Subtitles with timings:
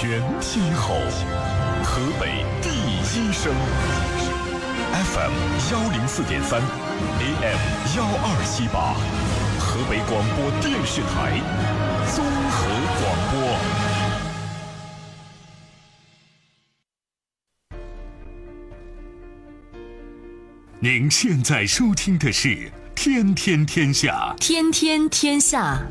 [0.00, 0.94] 全天候，
[1.82, 3.52] 河北第一声
[4.92, 5.32] ，FM
[5.72, 7.58] 幺零四点三，AM
[7.96, 8.94] 幺二七八，
[9.58, 11.40] 河北广播电视台
[12.14, 12.68] 综合
[13.00, 13.58] 广播。
[20.78, 22.48] 您现在收听的是
[22.94, 25.82] 《天天天下》，天天天下，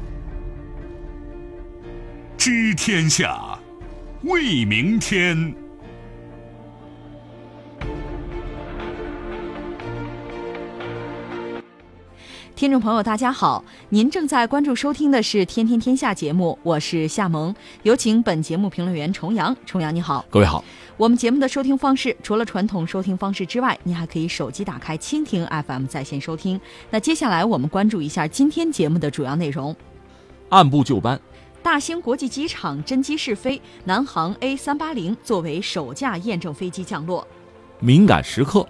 [2.38, 3.57] 知天下，
[4.28, 5.56] 为明天。
[12.54, 19.56] 听众朋友，大家好，您正在关注收听的是《天天天下》节目，我是夏萌，有请本节目评论员重阳。
[19.66, 20.62] 重阳你好，各位好。
[20.98, 26.60] 我们节目的收听方式，除了传统收听方式之外，您还可以手机打开蜻蜓 FM 在线收听。
[26.90, 29.74] 那接下来我们关注一下今天节目的主要内容。
[30.50, 31.20] 按部就班，
[31.68, 37.28] 大兴国际机场真机试飞，南航 A 三八零作为首架验证飞机降落。
[37.80, 38.66] 敏感时刻。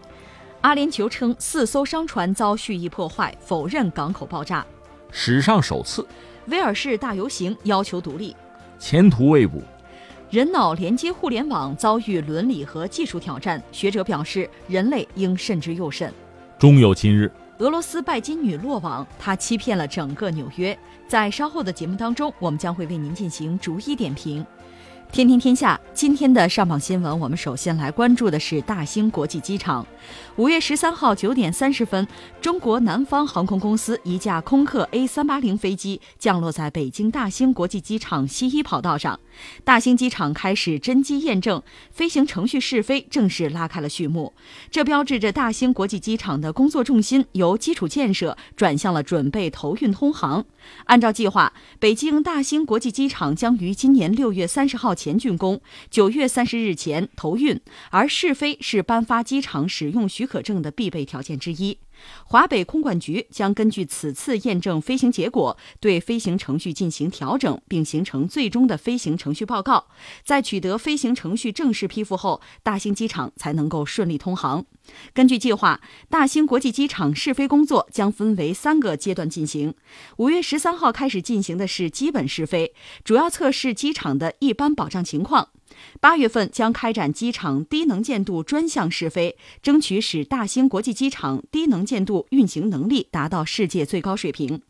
[0.61, 4.65] 阿联酋称四艘商船遭蓄意破坏，否认港口爆炸。
[5.11, 6.07] 史上首次，
[6.47, 8.35] 威尔士大游行要求独立。
[8.79, 9.61] 前途未卜。
[10.31, 16.11] 人脑连接互联网遭遇伦理和技术挑战，学者表示人类应慎之又慎。
[16.57, 17.31] 终有今日。
[17.59, 20.77] 俄罗斯拜金女落网，她欺骗了整个纽约。
[21.07, 24.45] 在稍后的节目当中，我们将会为您进行逐一点评。
[25.11, 29.85] 天天天下，今天的上榜新闻，我们首先来关注的是大兴国际机场。
[30.35, 32.07] 五月十三号九点三十分，
[32.39, 39.19] 中国南方航空公司一架空客 A 三八零飞机降落在北京大兴国际机场西一跑道上，
[39.63, 44.33] 大兴机场开始真机验证，飞行程序试飞正式拉开了序幕。
[44.69, 50.45] 这标志着大兴国际机场的工作重心由基础建设转向了准备投运通航。
[50.85, 61.77] 按照计划，北京大兴国际机场将于今年六月三十号前竣工，九月三十日前投运，而试飞是颁发机场使用许可证的必备条件之一。
[62.25, 69.87] 华北空管局将根据此次验证飞行结果，对飞行程序进行调整，并形成最终的飞行程序报告。
[70.23, 74.65] 在取得飞行程序正式批复后，大兴机场才能够顺利通航。
[75.13, 79.73] 根据计划，大兴国际机场试飞工作将分为三个阶段进行。
[80.17, 85.49] 五月十三号开始进行的是基本试飞，主要测试机场的一般保障情况。
[85.99, 94.61] 八月份将开展机场低能见度专项试飞，争取使大兴国际机场低能见度运行能力达到世界最高水平。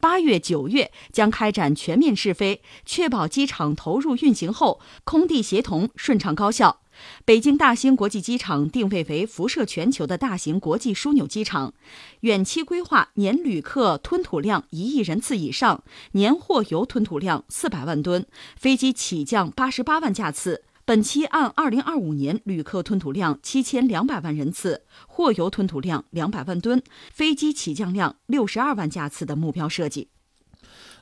[0.00, 6.83] 八月、九月将开展全面试飞，确保机场投入运行后空地协同顺畅高效。
[7.24, 11.74] 北京大兴国际机场定位为辐射全球的大型国际枢纽机场，
[12.20, 20.64] 远期规划年旅客吞吐量一亿人次以上，年货油吞吐量四百万吨，飞机起降八十八万架次。
[20.86, 30.08] 本期按二零二五年旅客吞吐量七千两百万人次，货油吞吐量两百万吨，飞机起降量六十二万架次的目标设计。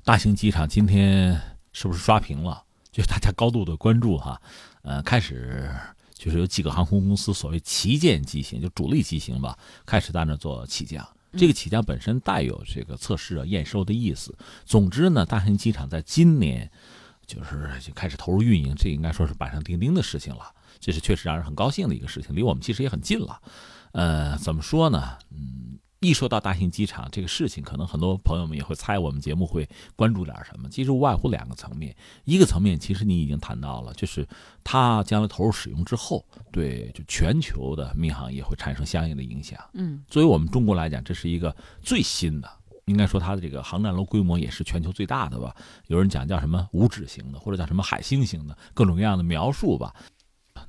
[0.04, 1.40] 大型机场今天
[1.72, 2.62] 是不是刷屏了？
[2.92, 4.40] 就大家高度的关注哈。
[4.82, 5.70] 呃，开始
[6.14, 11.06] 就是有几个航空公司所谓旗舰机型，就主力机型吧，开始在那做起降。
[11.36, 14.36] 这个起降本身带有这个测试啊、验收的意思。
[14.66, 16.70] 总之呢，大兴机场在今年
[17.26, 20.52] 就是就开始投入运营，这应该说是板上钉钉的事情了。
[20.78, 23.40] 这是确实让人很高兴的一个事情，离我们其实也很近了。
[23.92, 25.16] 呃，怎么说呢？
[25.30, 25.71] 嗯。
[26.02, 30.68] 一说到大兴机场这个事情，可能很多朋友们也会猜我们节目会关注点什么。
[30.68, 34.26] 其实无外乎两个层面，一个层面其实你已经谈到了，就是
[34.64, 39.56] 它将来投入使用之后，对就全球的民航业会产生相应的影响。
[39.74, 42.50] 嗯，作为我们中国来讲，这是一个最新的，
[42.86, 45.54] 应该说它的这个航站楼规模也是全球最大的吧。
[45.86, 49.94] 有人讲叫什么五指型的，或者叫什么海星型的，各种各样的描述吧。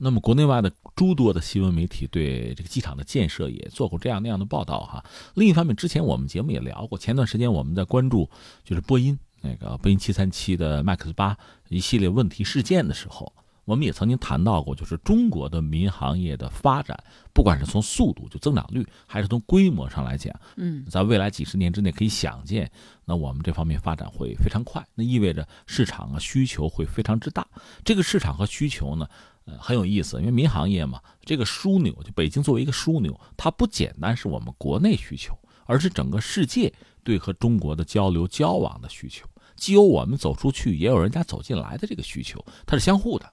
[0.03, 5.01] 那么，国内外的诸多的新闻媒体对这个机场的建设也做过这样那样的报道哈。
[5.35, 8.29] 另一方面，之前我们节目也聊过，前段时间我们在关注
[8.65, 11.37] 就是波音那个波音七三七的 MAX 八
[11.69, 13.31] 一系列问题事件的时候，
[13.63, 17.01] 我们也曾经谈到过，就是中国的民航业的发展，
[17.33, 22.69] 不管是从速度就增长率，还是从规模上来讲，嗯，在未来几十年之内可以想见，
[23.05, 27.47] 那我们这方面发展会非常快，那意味着市场啊需求会非常之大。
[27.85, 29.07] 这个市场和需求呢？
[29.45, 36.73] 呃，很有意思，因为民航业嘛，这个枢纽就北京作为一个枢纽，它不简单是我们国内需求，而是整个世界
[37.03, 43.29] 对和中国的交流交往的需求，既有我们走出去，也有人家走进来的这个需求，它是相互的，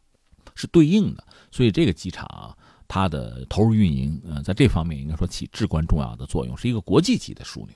[0.54, 1.24] 是对应的。
[1.52, 2.56] 所以这个机场
[2.88, 7.74] 它的投入运营，呃，在这方面应该说起至关重要的作用，是一个国际级的枢纽。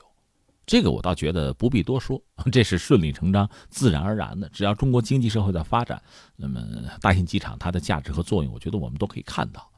[0.66, 2.20] 这个我倒觉得不必多说，
[2.50, 4.48] 这是顺理成章、自然而然的。
[4.48, 6.02] 只要中国经济社会在发展，
[6.36, 6.60] 那么
[7.00, 9.70] 大型机场它的价值和作用，我觉得我们都可以看到。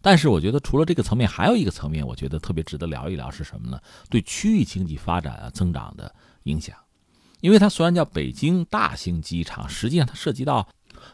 [0.00, 3.78] 但是，我觉得除了这个层面，还有一个层面，我觉得特别值得聊一聊是什么呢？
[4.08, 6.10] 对区域经济发展啊增长的
[6.44, 6.74] 影响。
[7.42, 10.66] 因为它虽然叫北京大型机场，实际上它涉及到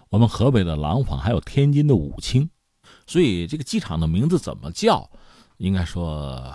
[0.08, 2.48] 我们河北的廊坊，还有天津的武清，
[3.08, 5.10] 所以这个机场的名字怎么叫，
[5.56, 6.54] 应该说。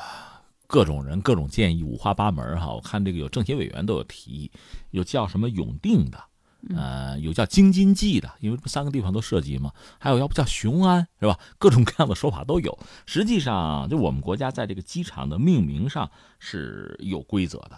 [0.72, 4.52] 各种人各种建议五花八门哈，我看这个有政协委员都有提议，
[4.92, 6.24] 有叫什么永定的，
[6.74, 11.38] 呃，有叫京津冀的，因为这三个地方都涉及嘛，还有要不叫雄安是吧？
[11.58, 12.80] 各种各样的说法都有。
[13.06, 16.10] 实际上，就我们国家在这个机场的命名上
[16.40, 17.78] 是有规则的。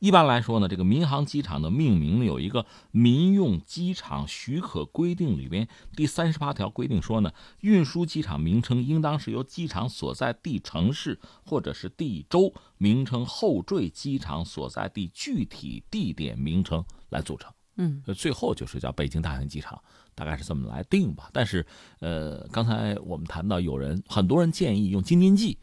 [0.00, 2.62] 一般来说呢，这个民航机场的命名呢，有一个
[2.92, 5.66] 《民用机场许可规定》里边
[5.96, 17.52] 第三十八条规定说呢，运输机场名称应当是由机场所在地城市或者是地州名称后缀机场所在地具体地点名称来组成。
[17.76, 19.80] 嗯，最后就是叫北京大兴机场，
[20.14, 21.30] 大概是这么来定吧。
[21.32, 21.64] 但是，
[22.00, 25.58] 呃，刚才我们谈到有人很多人建议用京津冀。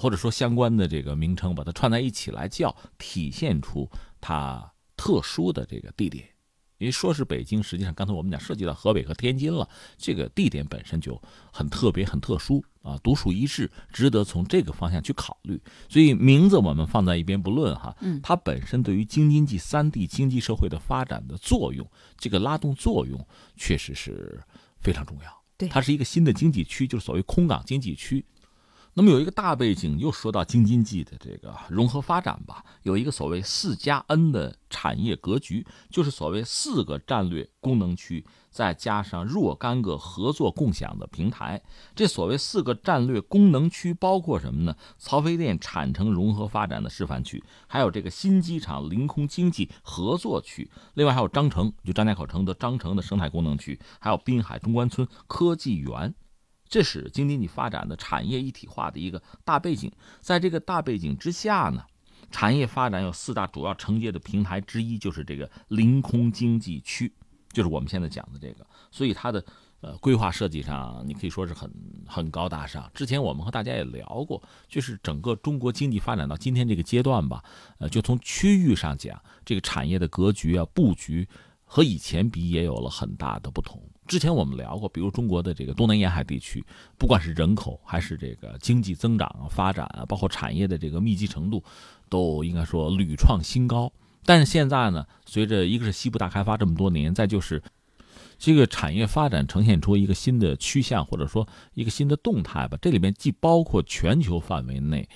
[0.00, 3.86] 或者说相关的这个名称，把它串在一起来叫，体现出
[4.18, 6.26] 它特殊的这个地点。
[6.78, 9.68] 因为说是北京，实际上刚才我们讲涉及到河北和天津了，
[9.98, 11.20] 这个地点本身就
[11.52, 15.60] 很特别、很特殊啊，独树一帜，值得从这个方向去考虑。
[15.90, 21.86] 所以名字我们放在一边不论哈，嗯，它本身对于京津冀三地经济社会的发展的作用，
[22.16, 23.22] 这个拉动作用
[23.54, 24.42] 确实是
[24.80, 25.42] 非常重要。
[25.58, 28.24] 对，它是一个新的经济区，就是所谓空港经济区。
[29.00, 41.62] 那么有一个大背景，又说到京津冀的这个融合发展吧，有一个所谓“四加 N” 的产业格局，就是所谓四个战略功能区，再加上若干个合作共享的平台。
[41.96, 44.76] 这所谓四个战略功能区包括什么呢？
[44.98, 56.14] 曹妃甸产城融合发展的示范区，还有这个新机场临空经济合作区，另外还有张城，就张家口城的张城的生态功能区，还有滨海中关村科技园。
[56.70, 59.90] 这是京津冀发展的产业一体化的一个大背景，
[60.20, 61.84] 在这个大背景之下呢，
[62.30, 67.12] 产业发展有四大主要承接的平台之一，就是这个临空经济区，
[67.52, 68.64] 就是我们现在讲的这个。
[68.92, 69.44] 所以它的
[69.80, 71.68] 呃规划设计上，你可以说是很
[72.06, 72.88] 很高大上。
[72.94, 77.42] 之前我们和大家也聊过，就是整个中国经济发展到今天这个阶段吧，
[77.78, 81.26] 呃，就从区域上讲，这个产业的格局啊布局
[81.64, 83.82] 和以前比也有了很大的不同。
[84.10, 86.66] 之前我们聊过，比如中国的这个东南沿海地区，
[86.98, 91.62] 不管是人口还是这个经济增长、发展啊，包括产业的这个密集程度，
[92.08, 93.92] 都应该说屡创新高。
[94.24, 97.62] 但是现在呢，随着一个是西部大开发这么多年，再就是
[98.36, 102.76] 这个产业发展呈现出一个新的趋向，或者说一个新的动态吧。
[102.82, 105.08] 这里面既包括全球范围内，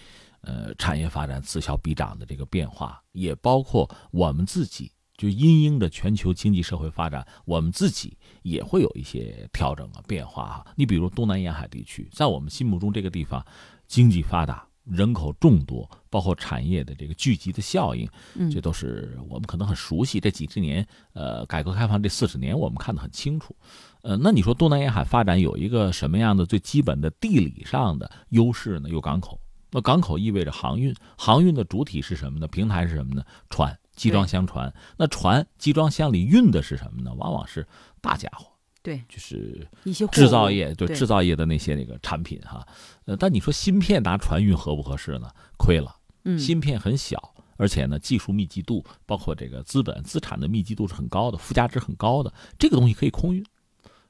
[0.42, 4.92] 呃，产业发展此消彼长的这个变化，也包括我们自己。
[5.16, 10.66] 就因应着全球经济社会发展，我们自己也会有一些调整啊变化哈。
[10.76, 13.44] 你比如东南沿海地区，在我们心目中这个地方
[13.86, 18.08] 经济发达，人口众多，包括产业的这个聚集的效应，
[18.50, 20.18] 这都是我们可能很熟悉。
[20.18, 23.54] 这几十年，呃，改革开放这四十年，我们看得很清楚。
[24.02, 28.88] 呃，那你说东南沿海发展有一个什么样的最基本的地理上的优势呢？
[28.90, 29.40] 有港口。
[29.70, 32.46] 那港口意味着航运，航运的主体是什么呢？
[32.48, 33.24] 平台是什么呢？
[33.48, 33.76] 船。
[33.94, 37.12] 集装箱船，那船集装箱里运的是什么呢？
[37.14, 37.66] 往往是
[38.00, 38.46] 大家伙，
[38.82, 42.66] 对，就是一些制造业，对制造业的那些那个产品哈。
[43.06, 45.30] 呃，但你说芯片拿船运合不合适呢？
[45.56, 53.44] 亏了，嗯，芯片很小，而且呢，技术密集度包括这个资本资产的密集度是很高的，附加值很高的，这个东西可以空运。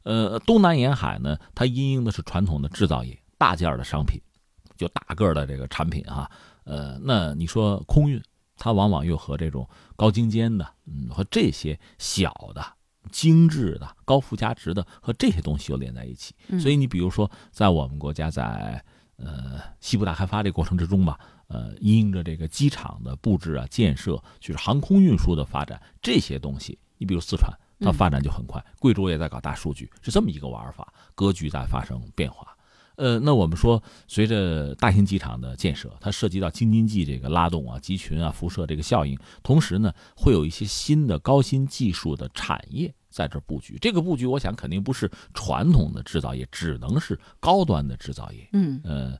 [0.04, 4.20] 呃，东南沿海呢，它因应的是传统的制造业，大件的商品，
[4.76, 6.30] 就大个的这个产品哈。
[6.64, 8.22] 呃，那你说空运？
[8.56, 12.64] 它往往又和这种高精尖的，嗯，和这些小的、
[13.10, 16.34] 精致的、高附加值的和这些东西又连在一起。
[16.60, 18.84] 所以你比如说，在我们国家在
[19.16, 21.18] 呃西部大开发这过程之中吧，
[21.48, 32.53] 呃，因应着这个机场的布置啊、建设，就是航空运输的发展，这些东西，你比如四川，它发展就很快；贵州也在搞大数据，是这么一个玩法，格局在发生变化。
[32.96, 43.76] 呃，那我们说，随着大型机场的建设，它涉及到京津冀这个拉动啊、集群啊、辐射这个效应，同时呢，会有一些新的高新技术的产业在这布局。
[43.80, 48.48] 这个布局，我想肯定不是传统的制造业，只能是高端的制造业。
[48.52, 49.18] 嗯，呃，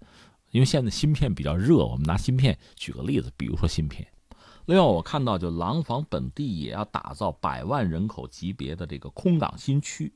[0.52, 4.07] 因为现在芯片比较热，我们拿芯片举个例子，比如说芯片。
[4.66, 10.12] 另外，我看到就廊坊本地也要打造百万人口级别的这个空港新区。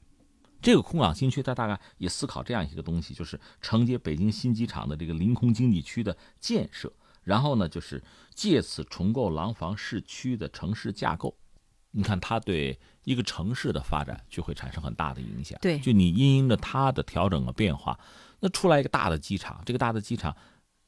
[0.60, 8.02] 这个空港新区，它大概也思考这样一个东西，就是承接北京新机场的这个临空经济区的建设，然后呢，就是
[8.34, 11.36] 借此重构廊坊市区的城市架构。
[11.90, 15.58] 你看，它对一个城市的发展就会产生很大的影响。
[15.62, 17.98] 对，就你因应着它的调整和变化，
[18.40, 20.36] 那出来一个大的机场，这个大的机场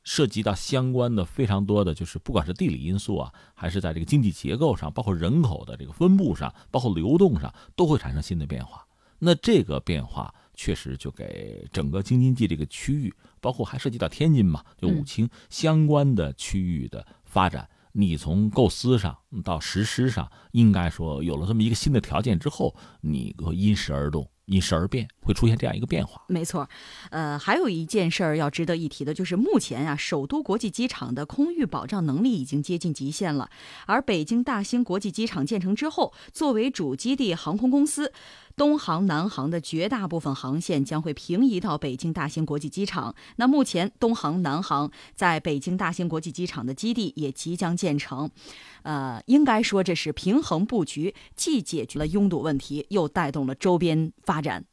[0.02, 8.86] 涉及到相关的非常多的，就是不管是地理因素啊，还是在这个经济结构上，包括人口的这个分布上，包括流动上，都会产生新的变化。
[9.20, 17.68] 那这个变化确实就给整个京津冀这个区域，包括还涉及到天津嘛，就武清相关的区域的发展。
[17.92, 24.28] 你从构思上到实施上，应该说有了这么一个新的条件之后，你会因时而动。
[24.50, 26.20] 因时而变，会出现这样一个变化。
[26.26, 26.68] 没错，
[27.10, 33.48] 呃，还有一件事儿要值得一提的，就是目前啊，首都国际机场的空域保障能力已经接近极限了。
[33.86, 38.12] 而北京大兴国际机场建成之后，作为主基地航空公司，
[38.56, 43.14] 东航、南航的绝大部分航线将会平移到北京大兴国际机场。
[43.36, 48.28] 那目前，东航、南航在北京大兴国际机场的基地也即将建成。
[48.82, 54.64] 呃，应该说这是平衡布局，既解决了拥堵问题，又带动了周边发展。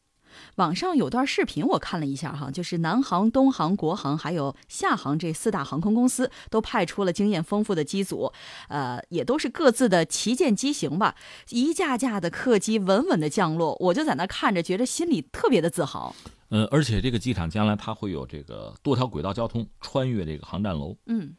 [0.57, 8.31] 网上有段视频，我看了一下哈，就是南航、东航、国航还有厦航这四大航空公司都派出了经验丰富的机组，
[8.69, 11.15] 呃，也都是各自的旗舰机型吧，
[11.50, 16.15] 一架架的客机稳稳的降落，我就在那看着，觉得心里特别的自豪。
[16.50, 21.36] 呃，而且这个机场将来它会有这个多条轨道交通，穿越这个航站楼，嗯。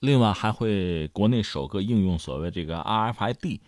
[0.00, 3.58] 另外还会国内首个应用所谓这个 RFID，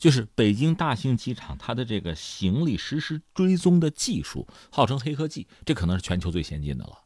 [0.00, 6.98] 就是北京大兴机场它的这个行李实时追踪的技术，号称黑科技，这可能是全球最先进的了。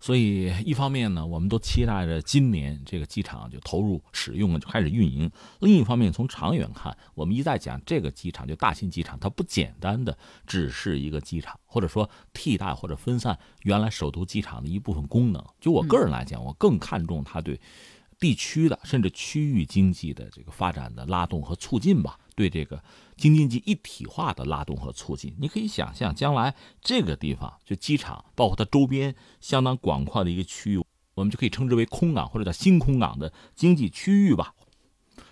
[0.00, 15.42] 所以一方面呢，我们都期待着今年这个机场就投入使用了，就开始运营；另一方面，从长远看，我们一再讲这个机场就大兴机场，它不简单的只是一个机场，或者说替代或者分散原来首都机场的一部分功能。
[15.58, 17.58] 就我个人来讲，我更看重它对。
[18.18, 22.82] 地区的甚至区域经济的这个发展的拉动和促进吧，对这个
[23.16, 34.54] 京津冀一体化的拉动和促进，你可以想象，将来这个地方就机场，包括它周边相当广阔的一个区域，我们就可以称之为空港或者叫新空港的经济区域吧，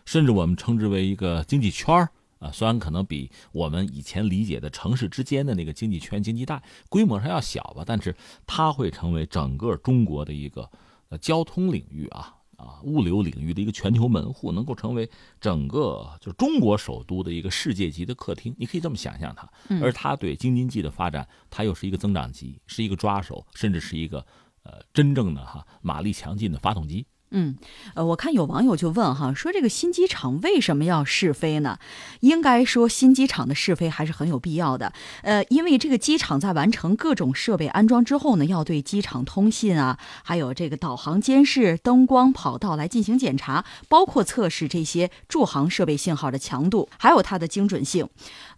[0.04, 2.08] 甚至我们称之为一个经济圈
[2.38, 2.50] 啊。
[2.52, 8.14] 虽然可能比我们以前理解的城市之间的那个经济圈、经济带规模上要小吧，但是
[8.46, 10.70] 它会成为整个中国的一个
[11.08, 12.36] 呃交通领域啊。
[12.62, 19.50] 啊，物流领域的一个全球门户，能够成为整个就是中国首都的一个世界级的客厅，你可以这么想象它。
[19.82, 24.24] 而它对京津冀的发展，它又是一个增长极，是一个抓手，甚至是一个
[24.62, 27.04] 呃真正的哈马力强劲的发动机。
[27.32, 27.56] 嗯，
[27.94, 31.78] 呃，我看有网友就问哈，说这个新机场为什么要试飞呢？
[32.20, 34.92] 应该说新机场的试飞还是很有必要的。
[35.22, 48.08] 呃，因为这个机场在完成各种设备安装之后呢，要对机场通信啊，还有这个导航监视、灯光、跑道来进行检查，包括测试这些驻航设备信号的强度，还有它的精准性。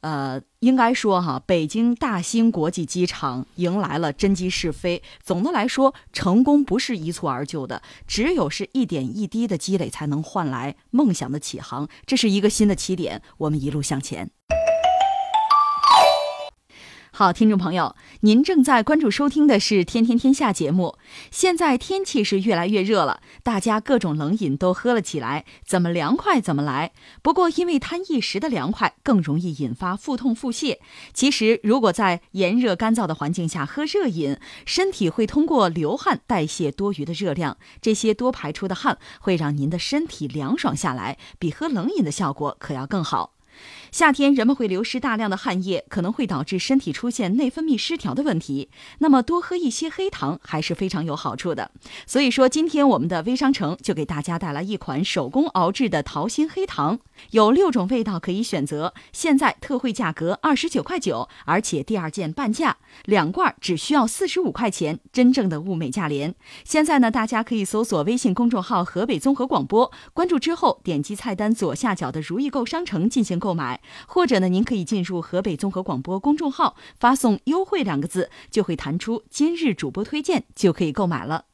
[0.01, 0.41] 呃。
[0.65, 5.03] 应该说哈，北京大兴国际机场迎来了真机试飞。
[5.23, 11.87] 总的来说，成功不是一蹴而就的，只有是一点一滴的积累，才能换来梦想的起航。
[12.07, 14.31] 这是一个新的起点，我们一路向前。
[17.17, 20.99] 好，听众朋友，您正在关注收听的是《天天天下》节目。
[21.31, 26.91] 现在天气是越来越热了，大家各种冷饮都喝了起来，怎么凉快怎么来。
[27.23, 30.79] 不过，因为贪一时的凉快，更容易引发腹痛腹泻。
[31.13, 43.34] 其实，如果在炎热干燥的环境下喝热饮，身体会通过流汗代谢多余的热量，这些多排出的汗会让您的身体凉爽下来，比喝冷饮的效果可要更好。
[43.95, 48.69] 夏天人们会流失大量的汗液，可能会导致身体出现内分泌失调的问题。
[48.99, 51.71] 那么多喝一些黑糖还是非常有好处的。
[52.05, 56.99] 所以说，今天我们的微商城就给大家带来一款手工熬制的桃心黑糖，
[57.31, 58.95] 有六种味道可以选择。
[59.13, 66.35] 现在特惠价格二十九块九，而且第二件半价，两罐只需要四十五块钱，真正的物美价廉。
[66.65, 73.81] 现在呢，大家可以搜索微信公众号“河北综合广播”，关注之后点击菜单左下角的“如意购商城”进行购买。
[74.07, 81.47] 或者呢，您可以进入河北综合广播公众号，发送“优惠”两个字，就会弹出今日主播推荐，就可以购买了。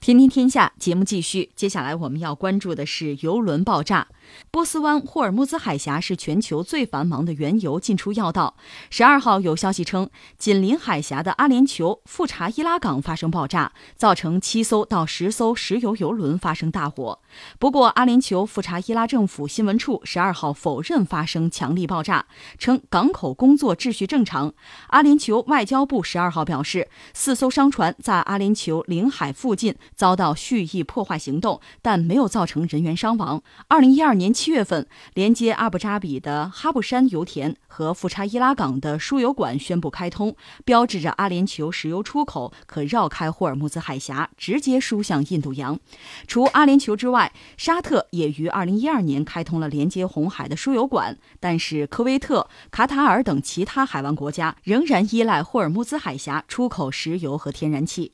[0.00, 4.08] 天天天下节目继续，接下来我们要关注的是油轮爆炸。
[4.50, 8.56] 波斯湾霍尔木兹海峡是全球最繁忙的原油进出要道。
[8.88, 10.08] 十二号有消息称，
[10.38, 17.20] 紧邻海峡的阿联酋富查伊拉港发生爆炸，造成七艘到十艘石油油轮发生大火。
[17.58, 22.26] 不过，阿联酋富查伊拉政府新闻处十二号否认发生强力爆炸，
[22.58, 24.52] 称港口工作秩序正常。
[24.88, 33.42] 阿联酋外交部十二号表示，四艘商船在阿联酋领海附近遭到蓄意破坏行动，但没有造成人员伤亡。
[33.68, 40.34] 二零一二年七月份，连接阿布扎比的哈布山油田和富查伊拉港的输油管宣布开通，
[40.64, 45.78] 标志着阿联酋石油出口可绕开霍尔木兹海峡，直接输向印度洋。
[46.26, 47.19] 除阿联酋之外，
[47.56, 58.12] 沙特也于二零一二年开通了连接红海的输油管，但是科威特、卡塔尔等其他海湾国家仍然依赖霍尔木兹海峡出口石油和天然气。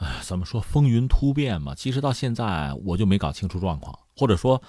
[0.00, 1.74] 哎，怎么说风云突变嘛？
[1.74, 4.62] 其实到现在我就没搞清楚状况，或者说，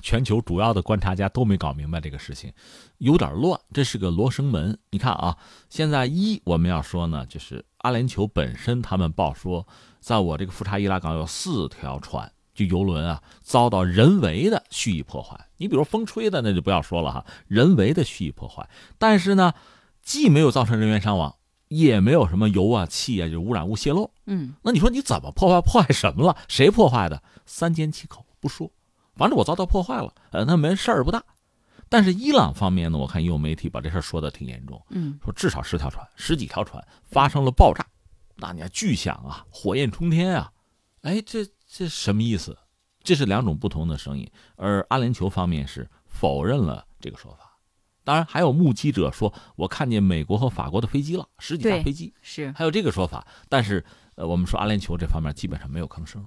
[0.00, 2.50] 全球主要的观察家都没搞明白这个事情，
[2.96, 3.60] 有点乱。
[3.74, 4.78] 这是个罗生门。
[4.90, 5.36] 你看啊，
[5.68, 9.68] 现在一我们要说呢，就是阿联酋本身他们报说，
[10.00, 12.32] 在我这个富查伊拉港有四条船。
[12.56, 15.38] 就游轮啊，遭到人为的蓄意破坏。
[15.58, 18.68] 你比如风吹的，那就不要说了哈，人为的蓄意破坏。
[18.98, 19.52] 但是呢，
[20.02, 21.34] 既没有造成人员伤亡，
[21.68, 24.10] 也没有什么油啊、气啊就污染物泄漏。
[24.24, 25.60] 嗯，那你说你怎么破坏？
[25.60, 26.36] 破坏什么了？
[26.48, 27.22] 谁破坏的？
[27.44, 28.70] 三缄其口不说。
[29.14, 31.22] 反正我遭到破坏了，呃，那没事儿不大。
[31.88, 34.82] 但是伊朗方面呢，我看也有媒体把这事儿说的挺严重。
[34.90, 37.86] 嗯，说至少十条船、十几条船发生了爆炸，
[38.34, 40.50] 那你看巨响啊，火焰冲天啊，
[41.02, 41.46] 哎这。
[41.66, 42.56] 这什么意思？
[43.02, 47.58] 这是两种不同的声音，而阿联酋方面是否认了这个说法。
[48.02, 53.26] 当然，还有目击者说，我看见美国和法国的飞机了，十几架飞机，是还有这个说法。
[53.48, 56.24] 但是，呃，我们说阿联酋这方面基本上没有吭声。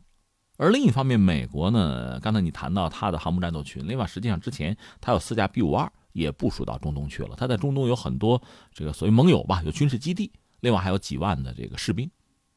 [0.57, 8.41] 而另一方面，美国呢，刚才你谈到它的航母战斗群，另外实际上之前它有四架 B 五二也部署到中东去了，它在中东有很多
[8.73, 12.09] 这个所谓盟友吧，有军事基地，另外还有几万的这个士兵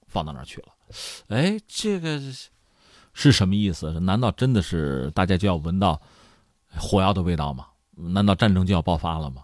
[0.07, 0.69] 放到那儿去了。
[1.29, 2.21] 哎，这个。
[3.13, 3.91] 是什么意思？
[4.01, 6.01] 难道真的是大家就要闻到
[6.77, 7.67] 火药的味道吗？
[7.95, 9.43] 难道战争就要爆发了吗？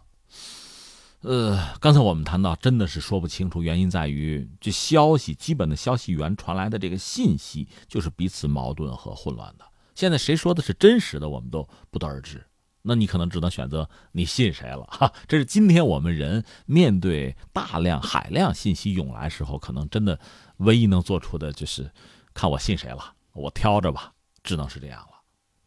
[1.20, 9.64] 呃，刚才我们谈到，真的是说不清楚，原因在于这消息基本的消息源传来的这个信息就是彼此矛盾和混乱的。
[9.94, 12.44] 现在谁说的是真实的，我们都不得而知。
[12.82, 15.12] 那你可能只能选择你信谁了 哈。
[15.26, 20.18] 这是今天我们人面对大量海量信息涌来时候，可能真的
[20.58, 21.90] 唯一能做出的就是
[22.32, 23.12] 看我信谁了。
[23.32, 24.12] 我挑着吧，
[24.42, 25.08] 只能是这样了。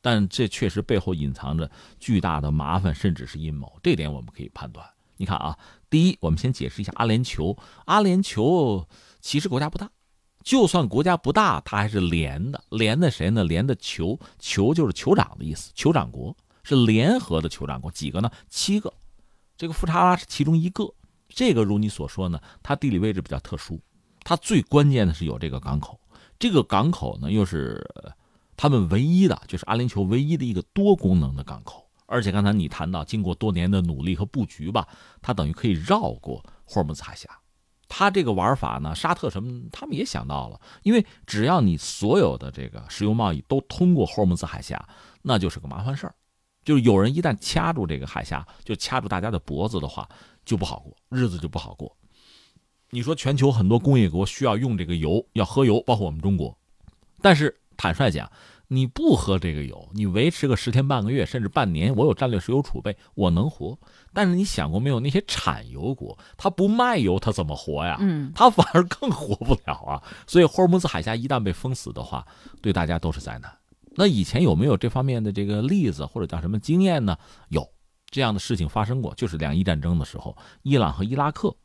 [0.02, 1.70] 但这确实背后隐藏着
[2.00, 3.80] 巨大的麻烦，甚至是阴谋。
[3.84, 4.84] 这点我们可以判断。
[5.18, 5.56] 你看啊，
[5.92, 7.56] 第一，我们先解释一下阿联酋。
[7.86, 8.84] 阿联酋
[9.20, 9.88] 其实国家不大，
[10.44, 12.64] 就算国家不大，它还是连的。
[12.72, 13.44] 连的谁呢？
[13.44, 15.72] 连的酋，酋就是酋长的意思。
[15.76, 18.32] 酋长国是联合的酋长国，几个呢？
[18.50, 18.92] 七个。
[19.56, 20.92] 这个富查拉是其中一个。
[21.30, 23.80] 这个如你所说呢，它地理位置比较特殊，
[24.24, 26.01] 它最关键的是有这个港口。
[26.42, 27.88] 这个港口呢，又是
[28.58, 31.88] 他们唯一的，就是阿联酋唯一的一个多功能的港口。
[32.08, 34.88] 而且刚才你谈到，经过多年的努力和布局吧，
[35.22, 37.30] 它等于可以绕过霍尔木兹海峡。
[37.88, 44.84] 它这个玩法呢，沙特什么他们也想到了，因为只要你所有的这个石油贸易都通过霍尔木兹海峡，
[45.22, 46.16] 那就是个麻烦事儿。
[46.66, 50.10] 就是有人一旦掐住这个海峡，就掐住大家的脖子的话，
[50.44, 51.96] 就不好过，日子就不好过。
[52.94, 56.58] 你说全球很多工业国需要用这个油，要喝油，包括我们中国。
[57.22, 58.30] 但是坦率讲，
[58.68, 63.80] 你不喝这个油，你维持个十天半个月，甚至半年，我有战略石油储备，我能活。
[64.12, 67.96] 但是你想过没有，那些产油国，他不卖油，他怎么活呀？
[68.02, 70.04] 嗯，他反而更活不了啊。
[70.28, 72.28] 所以霍尔木兹海峡一旦被封死的话，
[72.62, 73.50] 对大家都是灾难。
[73.96, 77.18] 那以前有没有这方面的这个例子或者叫什么经验呢？
[77.48, 77.66] 有
[78.10, 81.56] 这样的事情发生过，就是两伊战争的时候，伊朗和伊拉克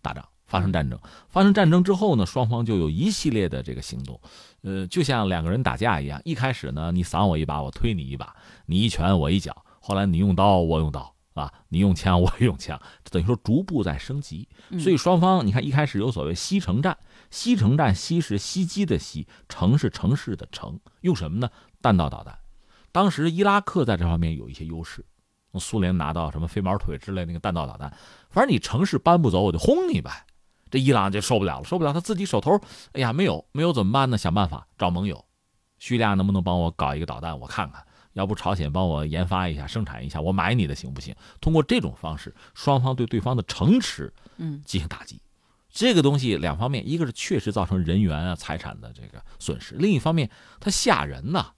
[0.00, 0.26] 打仗。
[0.50, 4.20] 发生战争，发生战争之后呢，双方就有一系列的这个行动，
[4.62, 8.34] 呃，就像两个人打架一样，一开始呢，你搡我一把，我推你一把，
[8.66, 12.78] 你一拳我一脚，后来你用刀我用刀啊，你用枪我用枪，
[13.12, 14.48] 等于说逐步在升级。
[14.80, 16.98] 所以双方你看一开始有所谓西城战，
[17.30, 21.48] 西城战西是袭击的西，城是城市的城，用什么呢？
[21.80, 22.36] 弹道导弹。
[22.90, 25.04] 当时伊拉克在这方面有一些优势，
[25.60, 27.96] 苏联拿到什么飞毛腿之类那个弹道导弹，
[28.30, 30.26] 反正你城市搬不走，我就轰你呗。
[30.70, 32.60] 这伊朗就受不了了，受不了，他自己手头，
[32.92, 34.16] 哎呀，没有，没有怎么办呢？
[34.16, 35.24] 想办法找盟友，
[35.78, 37.38] 叙利亚能不能帮我搞一个导弹？
[37.40, 41.14] 我看看，要不朝鲜帮我研发一下、生产一下，我买你的行不行？
[41.40, 45.20] 通过这种方式，双方对对方的城池，嗯，进行打击。
[45.70, 50.30] 这个东西两方面，一个是确实造成人员啊、财产的这个损失，另一方面
[50.60, 51.52] 它吓人呐，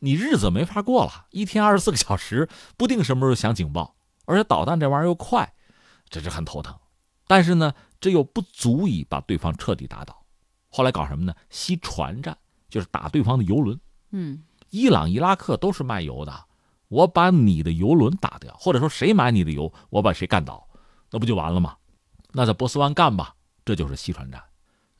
[0.00, 3.94] 你日子没法过了，一天二十四个小时，不定什么时候响警报，
[4.26, 5.54] 而且导弹这玩意儿又快，
[6.08, 6.74] 这是很头疼。
[7.26, 7.72] 但是呢。
[8.00, 10.24] 这又不足以把对方彻底打倒，
[10.68, 11.34] 后来搞什么呢？
[11.50, 12.36] 西船战，
[12.68, 13.78] 就是打对方的游轮。
[14.10, 16.44] 嗯，伊朗、伊拉克都是卖油的，
[16.88, 20.68] 我把你的游轮打掉，或者说谁买你的油，我把谁干倒，
[21.10, 21.76] 那不就完了吗？
[22.32, 23.34] 那在波斯湾干吧，
[23.64, 24.42] 这就是西船战。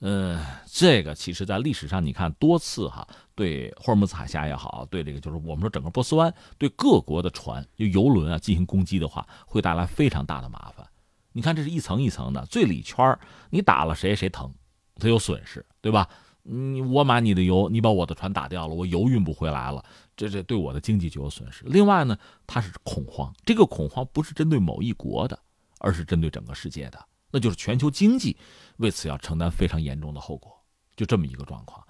[0.01, 10.87] 嗯，这个其实，在历史上你看多次哈，对霍尔木兹海峡也好，对这个就是我们说整个波斯湾，对各国的船就游轮啊进行攻击的话，会带来非常大的麻烦。
[11.33, 13.19] 你看，这是一层一层的，最里圈
[13.51, 14.53] 你打了谁谁疼，
[14.97, 16.09] 他有损失，对吧？
[16.43, 19.85] 你我买你的油，你把我的船打掉了，我油运不回来了，
[20.17, 21.63] 这这对我的经济就有损失。
[21.67, 25.39] 另外呢，它是恐慌，这个恐慌不是针对某一国的，
[25.79, 26.99] 而是针对整个世界的。
[27.31, 28.35] 那就是全球经济
[28.79, 30.51] 为此要承担非常严重的后果，
[30.97, 31.85] 就这么一个状况。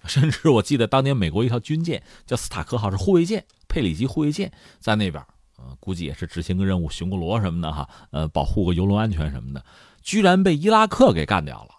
[0.06, 5.22] 甚至我记得当年美国一条军舰叫斯塔克号，是护卫舰，佩里级护卫舰在那边，
[5.58, 9.64] 呃，估计也是执行个任务，巡个罗什么的哈，呃，保护个游轮安全什么的，
[10.02, 11.70] 居然被伊拉克给干掉了。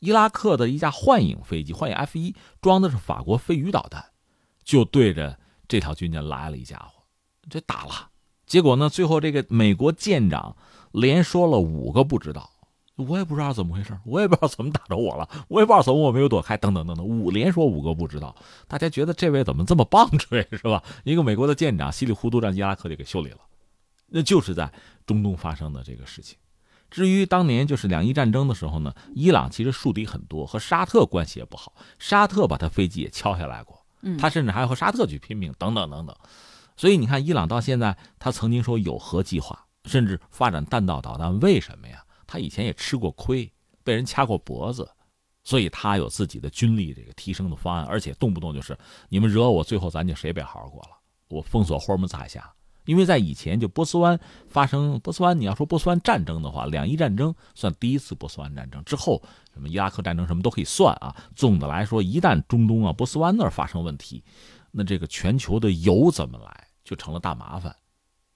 [0.00, 4.04] 伊拉克的一架幻影飞机，幻影 F 一装的是法国飞鱼导弹，
[4.64, 7.02] 就对着这条军舰来了一家伙，
[7.48, 8.10] 这打了。
[8.46, 10.56] 结果呢，最后这个美国舰长
[10.92, 12.50] 连说了五个不知道。
[12.96, 18.34] 我也不知道怎么回事，我也不知道怎么打着我了，我也不知道怎么我没有躲开，等等等等，五连说五个不知道。
[18.66, 20.82] 大家觉得这位怎么这么棒槌是吧？
[21.04, 23.38] 一个美国的舰长稀里糊涂让伊拉克就给修理了，
[24.08, 24.72] 那就是在
[25.04, 26.38] 中东发生的这个事情。
[26.90, 33.84] 至于当年就是两伊战争的时候呢，伊朗其实树敌很多，和沙特关系也不好，沙特把他飞机也敲下来过，
[34.18, 36.16] 他甚至还要和沙特去拼命，等等等等。
[36.76, 42.02] 所以你看，伊朗到现在，他曾经说有核计划，甚至发展弹道导弹，为什么呀？
[42.26, 43.50] 他以前也吃过亏，
[43.84, 44.88] 被人掐过脖子，
[45.44, 48.76] 所以他有自己的军力这个提升的方案，而且动不动就是
[49.08, 50.88] 你们惹我，最后咱就谁也别好好过了。
[51.28, 52.52] 我封锁霍尔木兹海峡，
[52.84, 61.14] 因为在以前就波斯湾发生波斯湾，你要说波斯湾战争的话，两伊战争算第一次波斯湾战争，之后什么伊拉克战争什么都可以算啊。
[61.34, 64.22] 总的来说，一旦中东啊波斯湾那儿发生问题，
[64.70, 67.74] 那这个全球的油怎么来就成了大麻烦。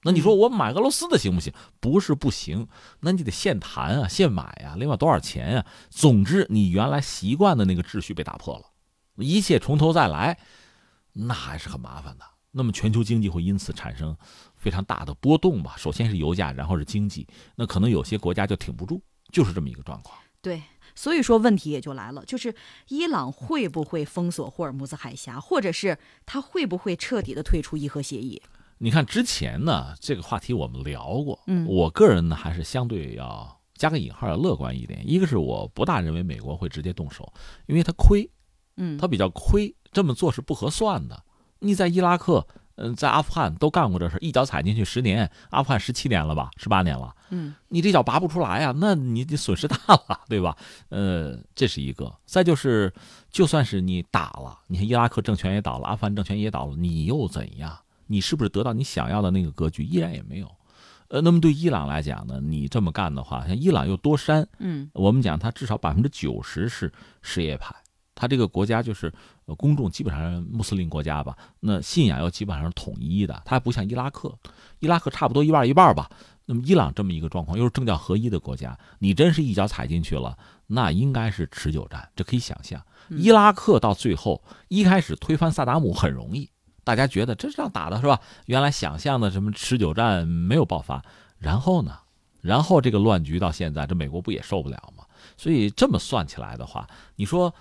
[0.02, 1.52] 那你说我买俄罗斯的行不行？
[1.78, 2.66] 不是不行，
[3.00, 5.66] 那你得现谈啊，现买呀，另外多少钱呀？
[5.90, 8.64] 总之，你原来习惯的那个秩序被打破了，
[9.16, 10.38] 一切从头再来，
[11.12, 12.24] 那还是很麻烦的。
[12.52, 14.16] 那么全球经济会因此产生
[14.56, 15.74] 非常大的波动吧？
[15.76, 20.18] 首先是油价，然后是经济，那可能有些国家就挺不住，就是这么一个状况。
[20.42, 20.62] 对，
[20.94, 22.54] 所以说问题也就来了，就是
[22.88, 28.40] 伊朗会不会封锁霍尔木兹海峡，或者是他会不会彻底的退出伊核协议？
[28.82, 31.38] 你看之前呢，这个话题我们聊过。
[31.46, 35.02] 嗯，我个人呢还是相对要加个引号要乐观一点。
[35.06, 37.30] 一个是我不大认为美国会直接动手，
[37.66, 38.30] 因为他亏，
[38.78, 41.22] 嗯，他比较亏，这么做是不合算的。
[41.58, 50.56] 你在伊拉克，嗯，在阿富汗都干过这事，一脚踩进去十年，阿富汗十七年了吧，十八年了，嗯，你这脚拔不出来呀，那你你损失大了，对吧？
[50.88, 52.10] 呃，这是一个。
[52.24, 52.90] 再就是，
[53.30, 57.78] 就算是你打了，你看伊拉克政权也倒了，阿富汗政权也倒了，你又怎样？
[58.10, 59.84] 你是不是得到你想要的那个格局？
[59.84, 60.50] 依然也没有，
[61.06, 62.40] 呃，那么对伊朗来讲呢？
[62.40, 66.92] 你这么干的话，像伊朗又多山，嗯，我们讲它至少百分之九十是
[67.22, 67.72] 什叶派，
[68.16, 69.12] 它这个国家就是
[69.56, 74.36] 公众基本上穆斯林国家吧，那信仰又基本上是统一的，它还不像伊拉克，
[74.80, 76.10] 伊拉克差不多一半一半吧。
[76.46, 82.84] 那么伊朗这么一个状况，又是政教合一的国家，你真是一脚踩进去了，那应该是持久战，这可以想象。
[83.10, 86.50] 伊拉克到最后一开始推翻萨达姆很容易。
[86.90, 88.20] 大家觉得这仗打的是吧？
[88.46, 91.04] 原来想象的什么持久战没有爆发，
[91.38, 91.96] 然后呢？
[92.40, 95.04] 然后这个乱局到现在，这美国不也受不了吗？
[95.36, 97.54] 所以这么算起来的话，你说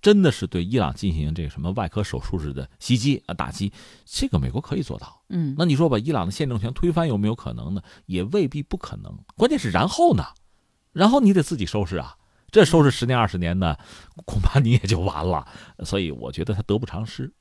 [0.00, 3.72] 真的是对伊朗进行这个什么外科手术式的袭击啊打击，
[4.04, 5.22] 这个美国可以做到。
[5.28, 7.82] 嗯，那你说把伊朗的宪政权推翻有没有可能呢？
[8.06, 9.16] 也未必不可能。
[9.36, 10.24] 关键是然后呢？
[10.92, 12.16] 然后你得自己收拾啊！
[12.50, 13.76] 这收拾十年二十年呢，
[14.26, 15.46] 恐怕你也就完了。
[15.84, 17.32] 所以我觉得他得不偿失。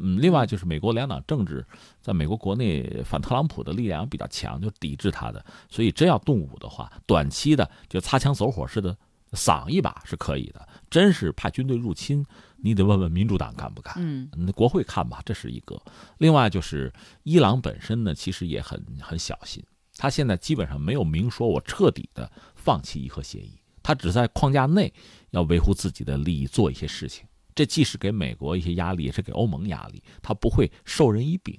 [0.00, 1.66] 嗯，另外就是美国两党政治，
[2.00, 8.96] 在美国国内反特朗普的力量比较强，就抵制他的，所以真要动武的话，短期的就擦枪走火似的
[9.32, 10.66] 扫一把是可以的。
[10.88, 12.24] 真是派军队入侵，
[12.56, 13.94] 你得问问民主党敢不敢？
[13.98, 15.78] 嗯，国会看吧，这是一个。
[16.18, 16.92] 另外就是
[17.24, 19.62] 伊朗本身呢，其实也很很小心，
[19.96, 24.90] 他现在基本上没有明说我彻底的放弃伊核协议，他只在框架内
[25.30, 27.27] 要维护自己的利益，做一些事情。
[27.58, 31.58] 这既是给美国一些压力，也是给欧盟压力，他不会授人以柄，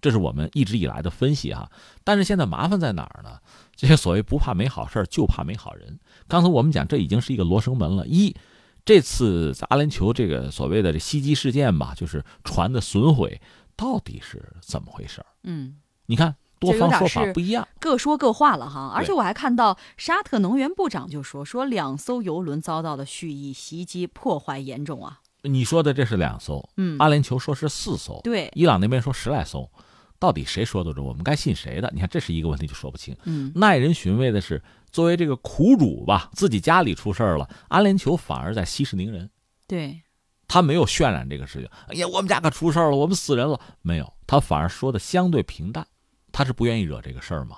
[0.00, 1.68] 这是我们一直以来的分析哈。
[2.04, 3.36] 但是现在麻烦在哪儿呢？
[3.74, 5.98] 这些所谓不怕没好事就怕没好人。
[6.28, 8.06] 刚才我们讲，这已经是一个罗生门了。
[8.06, 8.32] 一，
[8.84, 13.42] 这次在阿联酋这个所谓的这袭击事件吧，就是船的损毁，
[13.74, 16.36] 到底是怎么回事嗯，你看。
[16.60, 18.92] 多方说法不一样，各说各话了哈。
[18.94, 25.20] 而且我还看到沙特能源部长就说，说两艘油轮遭到的蓄意袭击，破坏严重啊。
[25.42, 29.70] 你说的这是两艘，嗯，阿联酋说是四艘，对，伊朗那边说十来艘，
[30.18, 31.04] 到底谁说的准？
[31.04, 31.90] 我们该信谁的？
[31.94, 33.16] 你看，这是一个问题，就说不清。
[33.24, 39.30] 嗯，耐人寻味的是，作为这个苦主吧，自己家里出事了，阿联酋反而在息事宁人，
[39.66, 40.02] 对，
[40.46, 41.68] 他没有渲染这个事情。
[41.88, 45.86] 哎呀，我们家可出事了，我们死人了，没有，他反而说的相对平淡，
[46.32, 47.56] 他是不愿意惹这个事儿吗？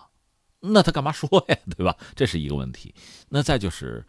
[0.60, 1.56] 那他干嘛说呀？
[1.76, 1.96] 对吧？
[2.14, 2.94] 这是一个问题。
[3.28, 4.06] 那再就是，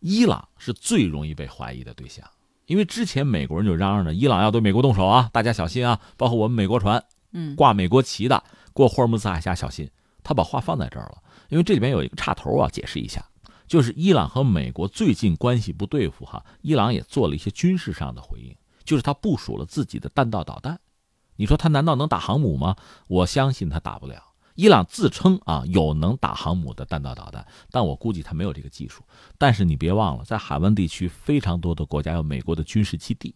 [0.00, 2.28] 伊朗是最容易被怀疑的对象，
[2.66, 7.02] 因为之前美国人就嚷嚷着伊朗要对美国动手啊，大家小心啊，包括我们美国船，
[7.32, 9.88] 嗯，挂美国旗的过霍尔木兹海峡小心。
[10.22, 13.24] 他把话放在这儿了，因为这里边有一个插头啊，解释一下，
[13.68, 18.52] 就是伊朗和美国最近关系不对付哈，伊朗也做了一些军事上的回应，
[18.82, 20.80] 就是他部署了自己的弹道导弹。
[21.36, 22.74] 你说他难道能打航母吗？
[23.06, 24.20] 我相信他打不了。
[24.56, 29.04] 伊朗自称啊有能打航母的弹道导弹，但我估计他没有这个技术。
[29.38, 33.34] 但是你别忘了，在海湾地区非常多的国家有美国的军事基地，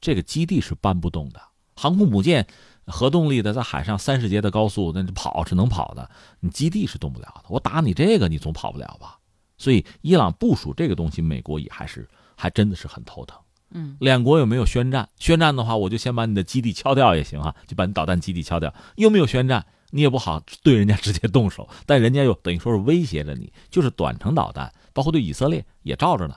[0.00, 1.40] 这个基地是搬不动的。
[1.74, 2.46] 航空母舰，
[2.86, 7.44] 核动力的，在海上三十节的高速，那跑是能跑的，你基地是动不了的。
[7.48, 9.18] 我打你这个，你总跑不了吧？
[9.56, 13.38] 所以伊朗部署这个东西，美国也还是还真的是很头疼。
[13.70, 15.08] 嗯，两国有没有宣战？
[15.18, 18.74] 宣战的话，我就先把你的基地敲掉也行啊，就把你导弹基地敲掉。
[18.96, 19.66] 有没有宣战？
[19.90, 26.34] 你也不好对人家直接动手，但人家又等于说是威胁着你，就是短程导弹，包括对以色列也罩着呢，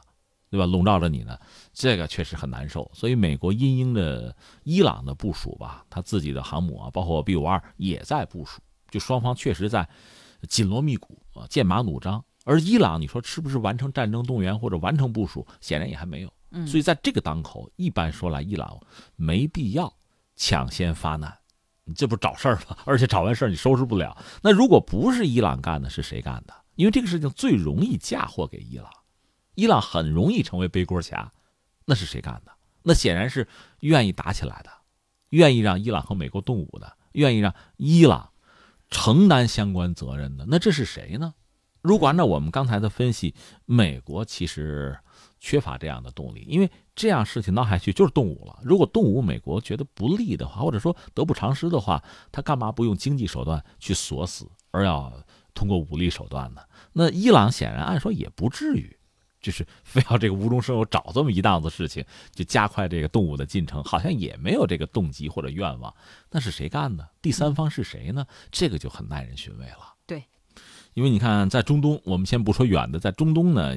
[0.49, 0.65] 对吧？
[0.65, 1.37] 笼罩着你呢，
[1.73, 2.89] 这个确实很难受。
[2.93, 9.87] 所以美国因应着伊朗的部署吧，他自己的航母啊，包括 B 五二也在部署，就双方确实在
[10.47, 12.23] 紧锣密鼓啊，剑拔弩张。
[12.43, 15.45] 而伊朗，你说是不是完成战争动员或者完成部署？
[15.59, 16.33] 显然也还没有。
[16.49, 18.79] 嗯，所以在这个当口，一般说来，伊朗
[19.15, 19.93] 没必要
[20.35, 21.37] 抢先发难，
[21.85, 22.77] 你这不找事儿吗？
[22.85, 24.17] 而且找完事儿你收拾不了。
[24.43, 26.53] 那如果不是伊朗干的，是谁干的？
[26.75, 28.89] 因为这个事情最容易嫁祸给伊朗，
[29.55, 31.31] 伊朗很容易成为背锅侠。
[31.85, 32.51] 那是谁干的？
[32.83, 33.47] 那显然是
[33.81, 34.69] 愿意打起来的，
[35.29, 38.31] 愿意让伊朗和美国动武的，愿意让伊朗
[38.89, 40.45] 承担相关责任的。
[40.47, 41.33] 那这是谁呢？
[41.81, 43.33] 如果按照我们刚才的分析，
[43.65, 44.97] 美国其实
[45.41, 48.59] 缺乏这样的动力，因为这样事情闹下去就是动武了。
[48.63, 52.01] 如果动武美国觉得不利的话，或者说得不偿失的话，
[52.31, 55.11] 他干嘛不用经济手段去锁死，而要
[55.55, 56.61] 通过武力手段呢？
[56.93, 58.95] 那伊朗显然按说也不至于，
[59.41, 65.91] 就是 非要这个无中生有找这么一档子事情，就加快这个动武的进程，好像也没有这个动机或者愿望。
[66.29, 67.09] 那是谁干的？
[67.19, 68.27] 第三方是谁呢？
[68.51, 69.90] 这个就很耐人寻味了。
[70.93, 70.99] 对。
[70.99, 73.75] 因为你看，在中东，我们先不说远的，在中东呢，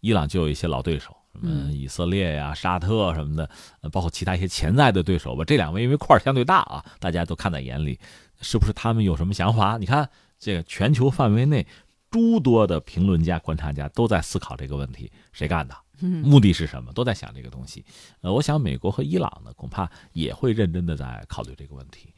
[0.00, 3.48] 伊朗就有一些老对手，什么以色列呀、沙特什么的，
[3.92, 5.44] 包括其他一些潜在的对手吧。
[5.44, 7.98] 这两位因为块儿相对大啊，大家都看在眼里，
[8.40, 9.76] 是不是他们有什么想法？
[9.78, 11.66] 你看，这个全球范围内，
[12.10, 15.76] 诸多的评论家、观察家都在思考这个问题：谁干的？
[16.00, 16.92] 目的是什么？
[16.92, 17.84] 都在想这个东西。
[18.20, 22.12] 呃，我想美国和伊朗呢，恐怕也会认真的在考虑这个问题。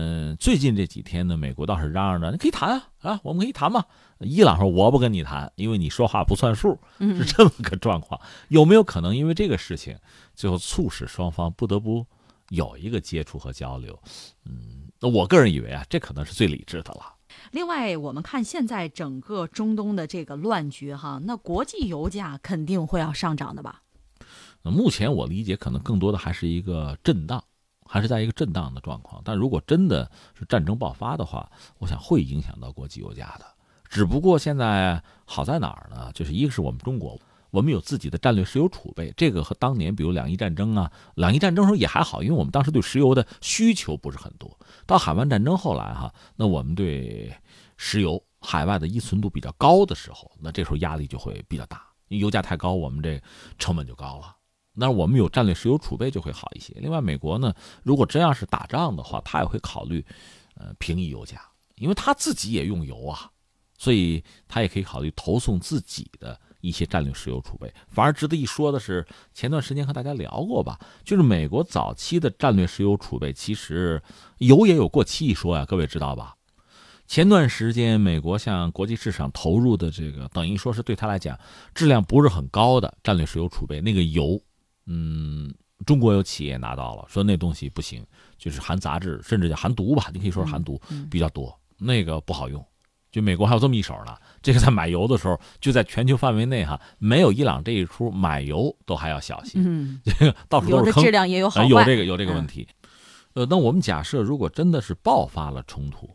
[0.00, 3.84] 嗯，最近这几天呢，美国倒是嚷嚷着你可以谈啊，啊，我们可以谈嘛。
[4.20, 8.20] 伊朗说我不跟你谈，因为你说话不算数，是这么个状况。
[8.46, 9.98] 有没有可能因为这个事情，
[10.36, 12.06] 最后促使双方不得不
[12.50, 14.00] 有一个接触和交流？
[14.44, 17.16] 嗯，那我个人以为啊，这可能是最理智的了。
[17.50, 23.82] 另外，我们看现在整个中东的这个乱局哈，那国际油价肯定会要上涨的吧？
[24.62, 27.42] 那目前我理解，可能更多的还是一个震荡，
[27.88, 29.20] 还是在一个震荡的状况。
[29.24, 33.46] 但如果真的是战争爆发的话，我想会影响到国际油价的。
[33.88, 36.12] 只不过现在好在哪儿呢？
[36.12, 37.18] 就是一个是我们中国，
[37.50, 44.54] 我们有自己的战略石油储备，这个和当年比如两伊战争啊，两伊战争时候也还好，因为我们当时对石油的需求不是很多。
[44.84, 47.34] 到海湾战争后来哈，那我们对
[47.78, 53.18] 石油海外的依存度比较高的时候，那这时候压力就会比较大，因为油价太高，我们这
[53.58, 54.36] 成本就高了。
[54.78, 56.72] 那我们有战略石油储备就会好一些。
[56.76, 60.04] 另外，美国呢，如果真要是打仗的话，他也会考虑，
[60.54, 61.42] 呃，平抑油价，
[61.76, 63.28] 因为他自己也用油啊，
[63.76, 67.72] 所以他也可以考虑投送自己的一些战略石油储备。
[67.88, 74.00] 反而值得一说的是，前段时间和大家聊过吧，就是美国早期的战略石油储备，其实
[74.38, 76.36] 油也有过期一说呀，各位知道吧？
[77.06, 81.38] 前段时间，美国向国际市场投入的这个，等于说是对他来讲
[81.74, 84.40] 质量不是很高的战略石油储备，那个油。
[84.88, 88.02] 嗯，中国有企业拿到了，说那东西不行，
[88.38, 92.64] 就是含杂质，甚至叫含毒吧，你可以说是含毒比较多，那个不好用。
[93.10, 99.62] 就美国还有这么一手呢，这个在买油的时候，就在全球范围内哈，没有伊朗这一出，买油都还要小心。
[99.64, 102.68] 嗯，这 个到处都是坑，质量也有好有这个有这个问题。
[103.34, 106.10] 呃，那我们假设如果真的是爆发了冲突，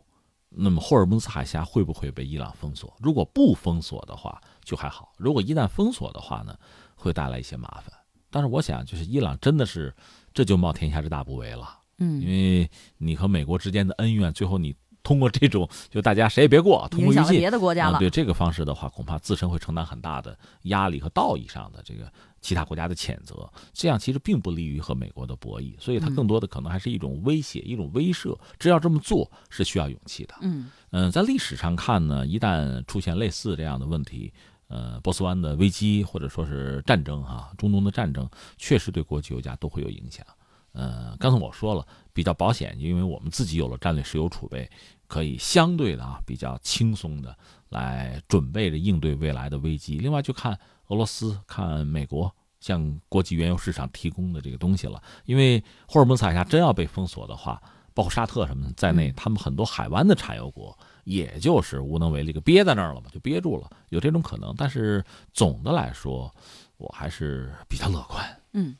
[0.50, 2.94] 那么霍尔木兹海峡会不会被伊朗封锁？
[3.00, 6.56] 如果不封锁的话，就还好；如果一旦封锁的话呢，
[6.94, 7.92] 会带来一些麻烦。
[8.34, 9.94] 但是我想，就是伊朗真的是
[10.32, 12.68] 这就冒天下之大不韪了，嗯，因为
[12.98, 17.98] 你和美国之间的恩怨，最后你通过这种就大家谁也别过，通过别的国家了。
[17.98, 28.36] 啊对这个方式的话，恐怕自身会承担很大的压力和道义上的这个其他国家的谴责，这样其实并不利于和美国的博弈，所以它嗯更多的可能还是一种威胁、一种威慑。
[28.58, 30.34] 只要这么做是需要勇气的。
[30.40, 34.32] 嗯嗯、在历史上看呢，一旦出现类似这样的问题，
[34.68, 40.24] 呃，波斯湾的危机或者说是战争哈、中东的战争，确实对国际油价都会有影响。
[40.72, 44.68] 呃，刚才我说了，比较保险，因为我们自己有了战略石油储备，
[45.06, 47.36] 可以相对的啊比较轻松的
[47.68, 49.98] 来准备着应对未来的危机。
[49.98, 55.00] 另外就看俄罗斯、看美国向国际原油市场提供的这个东西了。
[55.26, 57.62] 因为霍尔木兹海峡真要被封锁的话，
[57.94, 64.52] 包括沙特什么的在内，嗯他们很多海湾的产油国也就是无能为力，就憋在那儿了嘛，就憋住了，有这种可能。
[64.56, 65.02] 但是
[65.32, 66.34] 总的来说，
[66.76, 68.22] 我还是比较乐观。
[68.52, 68.76] 嗯。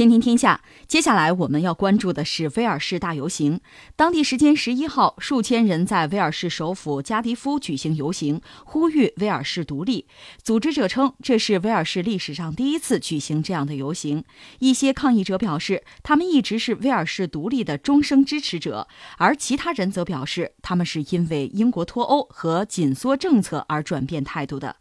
[0.00, 3.60] 天听天下，接下来我们要关注的是威尔士大游行。
[3.96, 10.06] 当地时间十一号，数千人在威尔士首府加迪夫举行游行，呼吁威尔士独立。
[10.42, 14.24] 组织者称，这是威尔士历史上第一次举行这样的游行。
[14.60, 24.76] 一些抗议者表示，他们一直是威尔士独立的终生支持者，而其他人则表示，他们是因为英国脱欧和紧缩政策而转变态度的。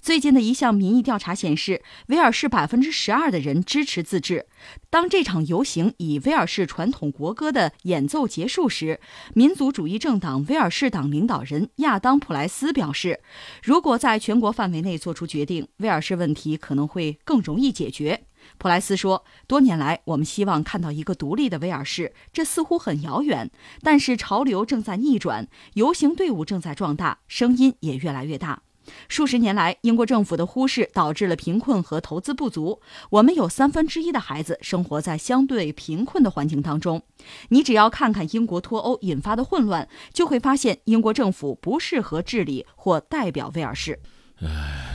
[0.00, 4.46] 最近的一项民意调查显示，威尔士百分之十二的人支持自治。
[4.90, 9.00] 当这场游行以威尔士传统国歌的演奏结束时，
[9.34, 13.20] 民族主义政党威尔士党领导人亚当·普莱斯表示，
[13.62, 18.24] 如果在全国范围内做出决定，威尔士问题可能会更容易解决。
[18.58, 23.50] 普莱斯说：“多年来，我们希望看到一个独立的威尔士，这似乎很遥远，
[23.82, 28.60] 但是潮流正在逆转，游行队伍正在壮大，声音也越来越大。”
[29.08, 32.80] 数十年来，英国政府的忽视导致了贫困和投资不足。
[33.10, 37.02] 我们有三分之一的孩子生活在相对贫困的环境当中。
[37.48, 44.00] 你只要看看英国脱欧引发的混乱，就会发现英国政府不适合治理或代表威尔士。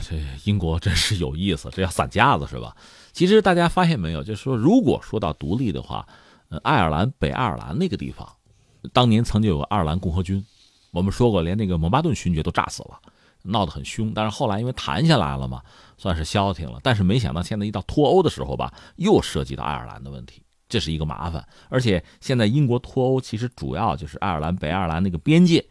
[0.02, 2.76] 这英国真是有意思，这要散架子是吧？
[3.12, 6.06] 其实大家发现没有，就是说，如果说到独立的话，
[6.50, 8.28] 呃，爱尔兰北爱尔兰那个地方，
[8.92, 10.44] 当年曾经有个爱尔兰共和军，
[10.92, 13.00] 我们说过，连那个蒙巴顿勋爵都炸死了，
[13.42, 14.12] 闹得很凶。
[14.14, 15.62] 但是后来因为谈下来了嘛，
[15.96, 16.80] 算是消停了。
[16.82, 21.46] 但是没想到现在一到脱欧的时候吧，又涉及到爱尔兰的问题，这是一个麻烦。
[21.68, 25.64] 而且现在英国脱欧其实主要就是爱尔兰北爱尔兰那个边界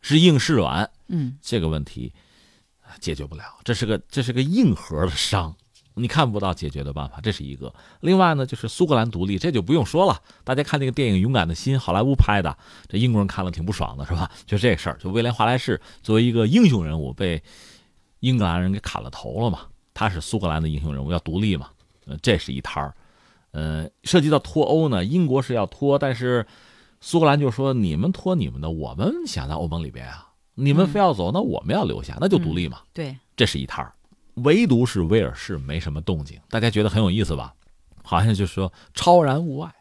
[0.00, 2.12] 是硬是软，嗯，这个问题
[3.00, 5.54] 解决不了，这是个这是个硬核的伤，
[5.98, 7.72] 你看不到解决的办法，这是一个。
[8.00, 12.54] 另外呢，就是苏格兰独立，这就不用说了，大家看那个电影《勇敢的心》，好莱坞拍的，
[12.86, 14.30] 这英国人看了挺不爽的，是吧？
[14.44, 17.42] 就这事儿，就威廉·华莱士作为一个英雄人物被
[18.20, 19.60] 英格兰人给砍了头了嘛，
[19.94, 21.70] 他是苏格兰的英雄人物，要独立嘛，
[22.04, 22.94] 呃，这是一摊儿。
[23.52, 26.46] 呃，涉及到脱欧呢，英国是要脱，但是
[27.00, 30.24] 苏格兰就说你们脱你们的，我们想在欧盟里边啊。
[30.58, 32.80] 你们非要走，那我们要留下，那就独立嘛。
[32.94, 33.92] 对，这是一摊儿。
[34.36, 37.54] 唯独是威尔士没什么动静，大家觉得很有意思吧？
[38.02, 39.74] 好像就是说超然物外，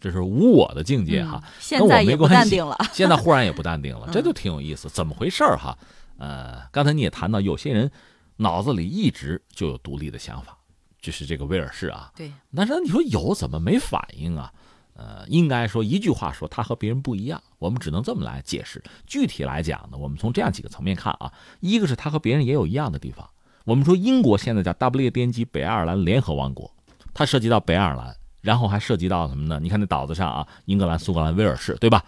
[0.00, 1.40] 这是无我的境界哈。
[1.44, 5.78] 嗯、现在也不淡定了， 现在忽然也不淡定了，嗯 这就挺有意思，怎么回事儿哈？
[6.18, 7.90] 呃，刚才你也谈到，有些人
[8.36, 10.58] 脑子里一直就有独立的想法，
[11.00, 12.10] 就是这个威尔士啊。
[12.16, 14.52] 对，但是你说有怎么没反应啊？
[14.94, 17.40] 呃，应该说一句话说，他和别人不一样。
[17.60, 18.82] 我们只能这么来解释。
[19.06, 23.28] 具体来讲呢，我们从这样几个层面看啊，一个是他和别人也有一样的地方。
[23.68, 26.74] 我们说英国现在叫大不列颠及北爱尔兰联合王国，
[27.12, 29.60] 它涉及到北爱尔兰，然后还涉及到什么呢？
[29.62, 32.02] 你看那岛子上啊，英格兰、苏格兰、威尔士，对吧？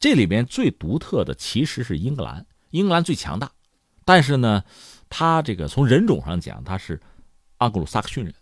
[0.00, 3.48] 这里边最独特的其实是英格兰，英格兰最强大，
[4.04, 4.64] 但是呢，
[5.08, 7.00] 他这个从人种上讲，他是
[7.60, 8.34] 盎格鲁撒克逊人。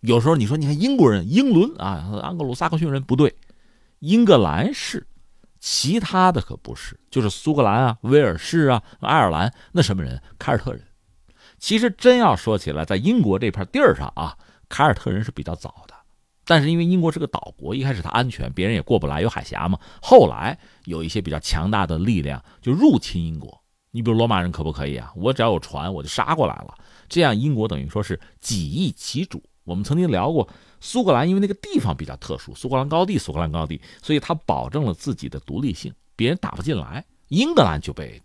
[0.00, 3.36] 有时候你说，你看英国人英伦啊，盎格鲁撒克逊人不对，
[3.98, 5.06] 英格兰是，
[5.58, 10.82] 其他的可不是，就是苏格兰啊、威尔士啊、爱尔兰那什么人，凯尔特人。
[11.60, 14.36] 其实真要说起来，在英国这片地儿上啊，
[14.68, 15.94] 凯尔特人是比较早的，
[16.44, 19.78] 但是因为英国是个岛国，一开始它安全，别人也过不来，有海峡嘛。
[20.00, 25.12] 后来有一些比较强大的力量就入侵英国，你比如罗马人可不可以啊？
[25.14, 26.74] 我只要有船，我就杀过来了。
[27.08, 29.42] 这样英国等于说是几易其主。
[29.64, 30.48] 我们曾经聊过，
[30.80, 37.04] 苏格兰因为那个地方比较特殊，苏格兰高地，苏格兰高地，所以它保证了自己的独立性，别人打不进来。
[37.28, 38.20] 英格兰就被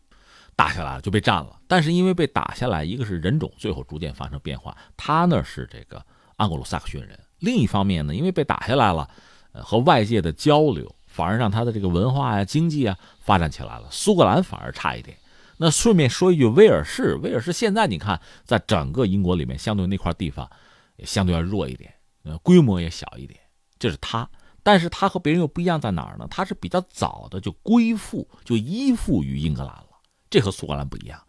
[0.56, 1.60] 打下来了，就被占了。
[1.68, 6.04] 但是因为被打下来，一个是人种最后逐渐发生变化，他那是这个
[6.38, 9.10] 盎格鲁撒克逊人；另一方面呢，因为被打下来了，
[9.52, 13.88] 呃，和外界的交流反而让他的这个文化呀、经济啊发展起来了。
[13.92, 15.18] 苏格兰反而差一点。
[15.58, 20.50] 那顺便说一句，威尔士，威尔士现在你看，在整个英国里面，相对那块地方
[20.98, 21.94] 也相对要弱一点，
[22.24, 23.40] 呃，规模也小一点，
[23.80, 24.30] 这是它。
[24.64, 26.28] 但是它和别人又不一样在哪儿呢？
[26.30, 29.85] 它是比较早的就归附、就依附于英格兰了，
[30.30, 31.20] 这和苏格兰不一样。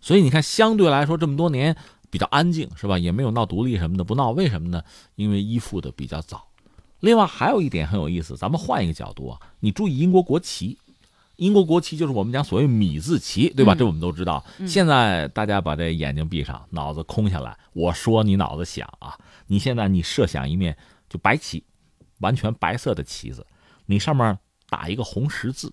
[0.00, 1.76] 所以你看，相对来说这么多年
[2.08, 2.98] 比较安静，是吧？
[2.98, 4.30] 也没有闹独立什么的，不闹。
[4.30, 4.82] 为什么呢？
[5.16, 6.46] 因为依附的比较早。
[7.00, 10.78] 另外还有一点很有意思，咱们换一个角度啊，你注意英国国旗，
[11.36, 13.74] 英国国旗就是我们讲所谓米字旗，对吧？
[13.74, 14.44] 这我们都知道。
[14.66, 20.76] 现在大家把这眼睛闭上，脑子空下来，我说你脑子想啊，你现在你设想一面
[21.08, 21.64] 就白旗，
[22.20, 23.46] 完全白色的旗子，
[23.86, 24.36] 你上面
[24.68, 25.72] 打一个红十字。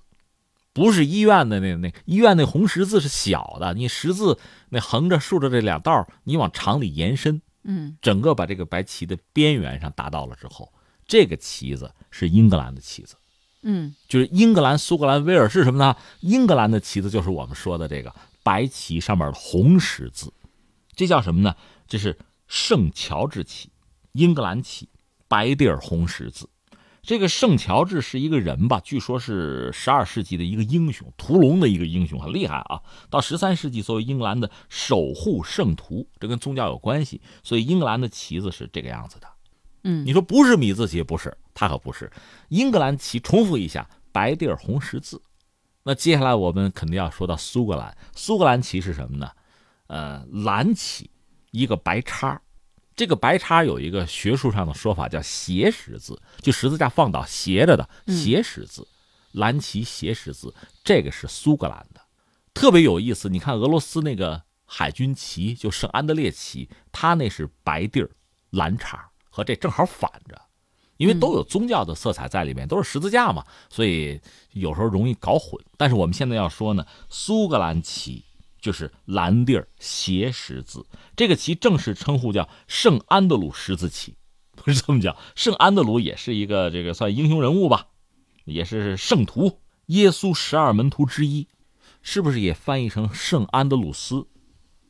[0.75, 4.37] 不是医院的那那医院那红十字是小的，你十字
[4.69, 10.73] 那横着竖着这两道，你往长里延伸，嗯，整个把这个白旗的边缘上达到了之后，
[11.07, 13.15] 这个旗子是英格兰的旗子，
[13.61, 15.95] 嗯，就是英格兰、苏格兰、威尔士什么呢？
[16.19, 18.13] 英格兰的旗子就是我们说的这个
[18.43, 20.33] 白旗上面的红十字，
[20.93, 21.55] 这叫什么呢？
[21.87, 22.17] 这是
[22.47, 23.69] 圣乔治旗，
[24.11, 24.89] 英格兰旗，
[25.29, 26.49] 白底儿红十字。
[27.05, 28.81] 这个圣乔治是一个人吧？
[28.83, 32.81] 据说是十二世纪的一个英雄，屠龙的一个英雄，很厉害啊。
[33.11, 39.27] 到十三世纪，作为英格兰的守护圣徒，这跟宗教有关系，所以英格兰的旗子是这个样子的。
[39.83, 41.03] 嗯，你说不是米字旗？
[41.03, 42.11] 不是，他可不是。
[42.49, 45.21] 英格兰旗，重复一下，白地儿红十字。
[45.83, 49.29] 那接下来我们肯定要说到苏格兰，苏格兰旗是什么呢？
[49.85, 51.11] 呃，蓝旗，
[51.51, 52.41] 一个白叉。
[52.95, 58.87] 这个白叉有一个学术上的说法，叫斜十字，就十字架放倒斜着的斜十字，
[59.33, 62.01] 蓝旗斜十字，这个是苏格兰的，
[62.53, 63.27] 特别有意思。
[63.27, 68.09] 你看俄罗斯那个海军旗，就圣安德烈旗，它那是白地儿
[68.51, 70.41] 蓝叉，和这正好反着，
[70.97, 74.21] 因为都有宗教的色彩在里面，都是十字架嘛，所以
[74.53, 75.61] 有时候容易搞混。
[75.77, 78.24] 但是我们现在要说呢，苏格兰旗。
[78.65, 80.83] 就是蓝地儿斜十字，
[81.15, 84.15] 这个旗正式称呼叫圣安德鲁十字旗，
[84.55, 85.15] 不是这么讲。
[85.35, 87.89] 圣安德鲁也是一个这个算英雄人物吧，
[88.45, 91.47] 也是圣徒，耶稣十二门徒之一，
[92.01, 94.25] 是不是也翻译成圣安德鲁斯？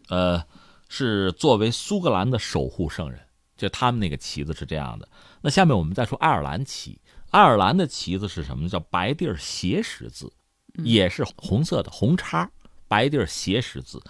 [0.08, 0.46] 呃，
[0.88, 3.20] 是作为苏格兰的守护圣人，
[3.58, 5.10] 就他们那个旗子是这样的。
[5.42, 6.98] 那下面我们再说爱尔兰旗，
[7.30, 8.70] 爱尔兰的旗子是什么呢？
[8.70, 10.32] 叫白地儿斜十字，
[10.76, 12.50] 也是红色的红叉。
[12.96, 14.02] 白地儿斜十字，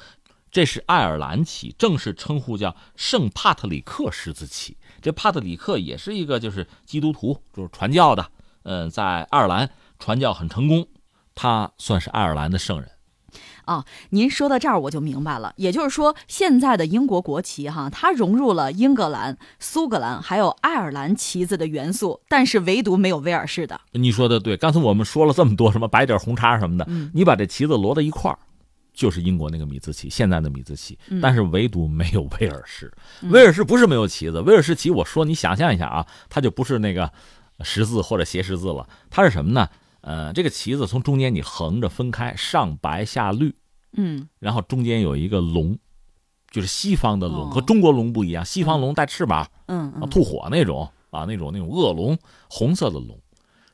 [0.52, 4.78] 这是爱尔兰旗，正式称呼叫圣帕特里克十字旗。
[5.02, 8.28] 这帕特里克也是一个就是基督徒，就是传教的。
[8.62, 10.88] 嗯，在爱尔兰传教很成功，
[11.34, 12.92] 他算是爱尔兰的圣人。
[13.66, 23.82] 啊，您说到这儿我就明白了，也就是说，现在的英国国旗哈，它融入了英格兰、苏格兰还有爱尔兰旗子的元素，但是唯独没有威尔士的。
[23.94, 28.38] 你说的对，刚才我们说了这么多什么白底红叉什么的，你把这旗子摞到一块儿。
[28.96, 32.92] 就是英国那个米字旗，现在的米字旗，但是唯独没有威尔士。
[33.24, 37.12] 威尔士不是没有旗子，威尔士旗，我说你想象一下啊，它就不是那个
[37.60, 39.70] 十字或者斜十字了，它是什么呢？
[40.02, 43.54] 呃，这个旗子从中间你横着分开，上白下绿，
[43.94, 45.78] 嗯，然后中间有一个龙，
[46.52, 52.18] 就是西方的龙，和中国龙不一样，西方龙带翅膀，嗯，吐火那种啊，那种那种恶龙，
[52.48, 53.20] 红色的龙，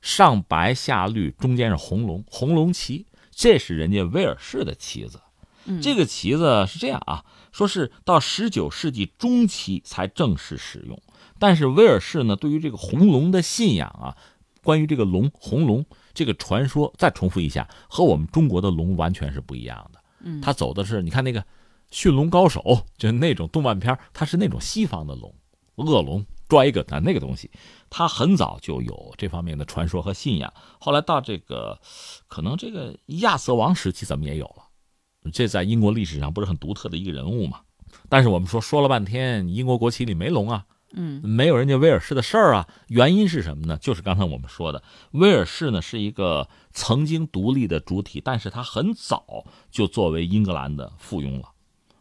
[0.01, 3.05] 上白下绿，中间是红龙，红龙旗。
[3.41, 5.19] 这是人家威尔士的旗子，
[5.81, 11.01] 这个旗子是这样啊，说是到十九世纪中期才正式使用。
[11.39, 14.15] 但是威尔士呢，对于这个红龙的信仰啊，
[14.63, 15.83] 关于这个龙红龙
[16.13, 19.99] 这个传说，再重复一下，和我们中国的龙完全是不一样的。
[20.19, 21.43] 嗯，他走的是你看那个
[21.89, 25.33] 驯龙高手，就是那种动漫片，它是那种西方的龙，
[25.77, 26.23] 恶龙。
[26.47, 27.49] dragon 啊，那个东西，
[27.91, 30.51] 它很早就有这方面的传说和信仰。
[30.79, 31.77] 后来到这个，
[32.27, 34.63] 可能这个亚瑟王时期，咱们也有了？
[35.33, 37.59] 这在英国历史上不是很独特的一个人物嘛？
[38.07, 42.65] 但是我们说说了半天，英国国旗里没龙啊，嗯，没有人家威尔士的事儿啊。
[42.87, 43.77] 原因是什么呢？
[43.77, 44.81] 就是刚才我们说的，
[45.11, 51.49] 威尔士呢是一个曾经独立的主体，但是他很早就作为英格兰的附庸了。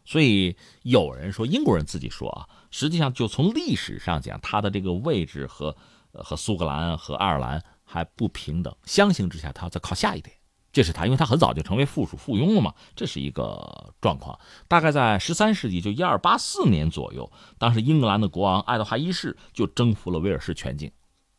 [0.04, 2.48] 所以有人说，英国人自己说啊。
[2.70, 5.76] 实际上，就从历史上讲，它的这个位置和
[6.12, 8.74] 和苏格兰和爱尔兰还不平等。
[8.84, 10.34] 相形之下，它要再靠下一点。
[10.72, 14.38] 这是它，因为它很早就成为附属附庸了嘛，这是一个状况。
[14.68, 20.92] 大概在十三世纪，就一二八四年左右，当时英格兰的国王爱德华一世就征服了威尔士全境。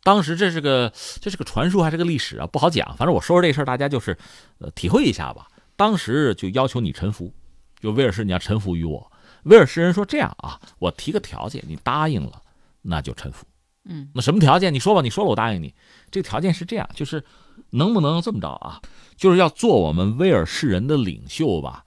[0.04, 2.48] 当时这是个这是个传说还是个历史啊？
[2.48, 2.94] 不好讲。
[2.98, 4.18] 反正我说说这事儿，大家就是
[4.58, 5.48] 呃体会一下吧。
[5.78, 7.34] 当时就要求你臣服，
[7.80, 9.10] 就威尔士你要臣服于我。
[9.44, 12.42] 威尔士人说：“这样啊，我提个条件，你答应了，
[12.82, 13.46] 那就臣服。
[13.86, 14.74] 嗯，那什么条件？
[14.74, 15.74] 你说吧，你说了我答应你。
[16.12, 17.24] 这个条件是这样，就是
[17.72, 18.80] 能不能这么着啊？
[19.16, 21.84] 就是要做我们威尔士人的领袖吧，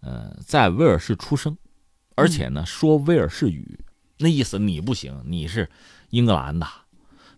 [0.00, 1.56] 呃，在威尔士出生，
[2.16, 3.78] 而且呢说威尔士语，
[4.18, 5.70] 那意思你不行，你是
[6.10, 6.66] 英格兰的，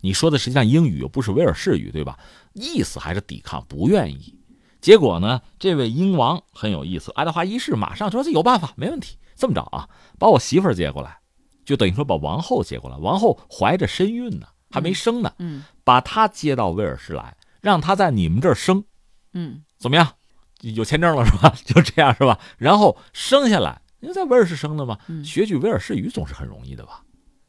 [0.00, 2.18] 你说的实际上英语又不是威尔士语，对吧？
[2.52, 4.36] 意思还是抵抗，不愿意。
[4.80, 9.18] 结果呢，这位英王很有意思，爱德华一世马上说：“这有办法，没问题。
[9.40, 9.88] 这么着啊，
[10.18, 11.18] 把我媳妇儿接过来，
[11.64, 12.96] 就等于说把王后接过来。
[12.98, 18.84] 王后怀着身孕呢，还没生呢，嗯，把她接到威尔士来，让她在你们这儿生，
[19.32, 20.06] 嗯，怎么样？
[20.60, 21.52] 有签证了是吧？
[21.64, 22.38] 就这样是吧？
[22.58, 27.02] 然后生下来，因为在威尔士生的嘛，学句威尔士语总是很容易的吧？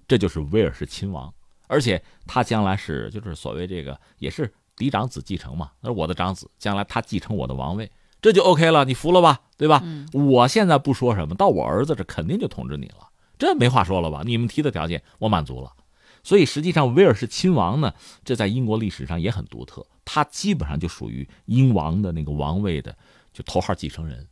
[0.08, 1.32] 这就是威尔士亲王，
[1.68, 9.84] 而且他将来是就是所谓这个也是。”嫡长子继承嘛，那是我的长子，将来他继承我的王位，这就 OK 了，你服了吧，对吧？
[10.13, 13.09] 我现在不说什么，到我儿子这肯定就统治你了，
[13.39, 14.22] 这没话说了吧？
[14.24, 15.74] 你们提的条件我满足了，
[16.22, 17.93] 所以实际上威尔士亲王呢，
[18.24, 22.95] 这在英国历史上也很独特，他基本上就属于英王的那个王位的
[23.34, 24.28] 就头号继承人。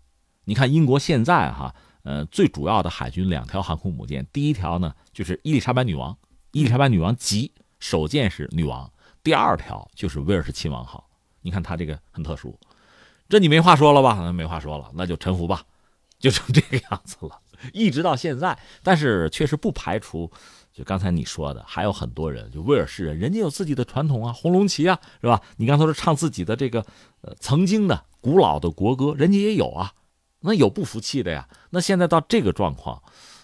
[0.45, 1.73] 你看英国现在哈，
[2.03, 6.15] 呃，最主要的海军两条航空母舰，第一条呢就是伊丽莎白女王，
[6.51, 8.91] 伊丽莎白女王级首舰是女王。
[9.23, 11.09] 第二条就是威尔士亲王号，
[11.41, 12.57] 你看他这个很特殊，
[13.29, 14.17] 这你没话说了吧？
[14.19, 15.63] 那没话说了，那就臣服吧，
[16.19, 17.39] 就成这个样子了，
[17.71, 18.57] 一直到现在。
[18.81, 20.29] 但是确实不排除，
[20.73, 25.39] 就刚才你说的，还有很多人，就威尔士人，人家有自己的传统啊，红龙旗啊，是吧？
[25.57, 26.83] 你刚才说唱自己的这个
[27.21, 29.93] 呃曾经的古老的国歌，人家也有啊。
[30.41, 31.47] 那有不服气的呀？
[31.69, 32.99] 那现在到这个状况，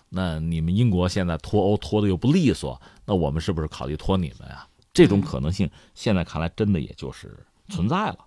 [0.09, 4.67] 那你们英国现在脱欧脱的又不利索，那我们是不是考虑脱你们啊？
[4.93, 7.38] 这种可能性现在看来真的也就是
[7.69, 8.17] 存在了。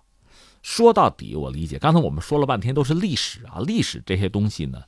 [0.61, 4.81] 说到底，我理解，刚才我们说了半天都是历史啊，历史这些东西呢，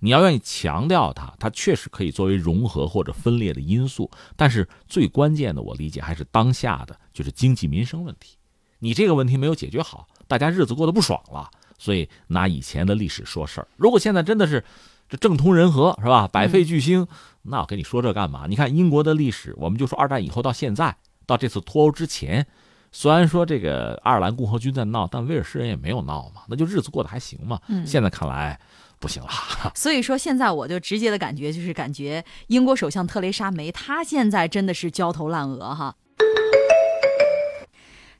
[0.00, 4.10] 你要愿意强调它，它确实可以作为融合或者分裂的因素。
[4.36, 8.36] 但是最关键的，我理解还是当下的就是经济民生问题。
[8.78, 13.68] 你这个问题没有解决好，大家日子过得不爽了，所以拿以前的历史说事儿。
[13.76, 14.64] 如果现在真的是
[15.08, 16.26] 这政通人和，是吧？
[16.28, 17.06] 百废俱兴，
[17.42, 18.46] 那我跟你说这干嘛？
[18.48, 20.96] 你看英国的历史，我们就说二战以后到现在。
[21.26, 22.46] 到这次脱欧之前，
[22.90, 27.60] 虽然说这个爱尔兰共和军在闹，但威尔士人也没有闹嘛，那就日子过得还行嘛。
[27.68, 28.58] 嗯，现在看来
[28.98, 29.28] 不行了。
[29.76, 35.94] 所以说，现在我就直接的感觉就是感觉英国首相特蕾莎梅，她现在真的是焦头烂额哈。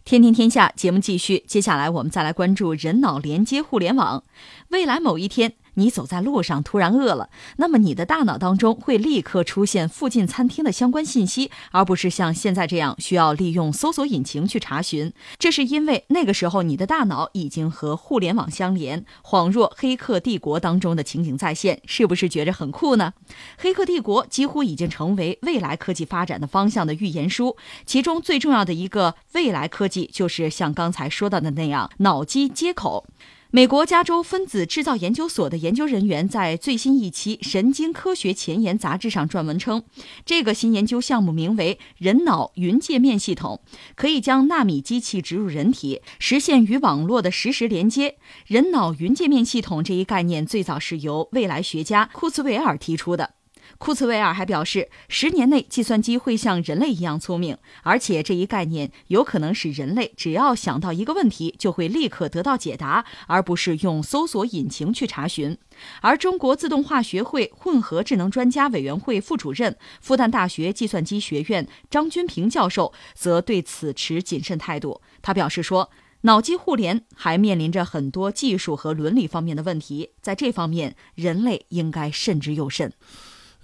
[0.04, 4.24] 天天天下节目继续，接下来我们再来关注人脑连接互联网，
[4.68, 5.54] 未来某一天。
[5.78, 15.12] 你走在路上突然饿了，那么你的大脑当中会立刻出现附近餐厅的相关信息，而不是像现在这样需要利用搜索引擎去查询。
[15.38, 23.14] 这是因为那个时候你的大脑已经和互联网相连，恍若《黑客帝国》当中的情景再现，是不是觉着很酷呢？
[23.56, 27.56] 《黑客帝国》几乎已经成为未来科技发展的方向的预言书，
[27.86, 33.06] 其中最重要的一个未来科技就是像刚才说到的那样，脑机接口。
[33.50, 39.84] 美国加州分子制造研究所的研究人员在最新一期《神经科学前沿》杂志上撰文称，
[40.26, 43.62] 这个新研究项目名为“人脑云界面系统”，
[43.96, 48.16] 可以将纳米机器植入人体，实现与网络的实时连接。
[48.46, 53.37] 人脑云界面系统这一概念最早是由未来学家库茨韦尔提出的。
[53.78, 65.56] 库茨韦尔还表示，十年内计算机会像人类一样聪明，而且这一概念有可能使人类只要想到一个问题，就会立刻得到解答，而不是用搜索引擎去查询。
[66.00, 75.00] 而中国自动化学会混合智能专家委员会副主任、复旦大学计算机学院张军平教授则对此持谨慎态度。
[75.22, 75.88] 他表示说，
[76.22, 82.92] 脑机互联还面临着很多技术和伦理方面的问题，在这方面，人类应该慎之又慎。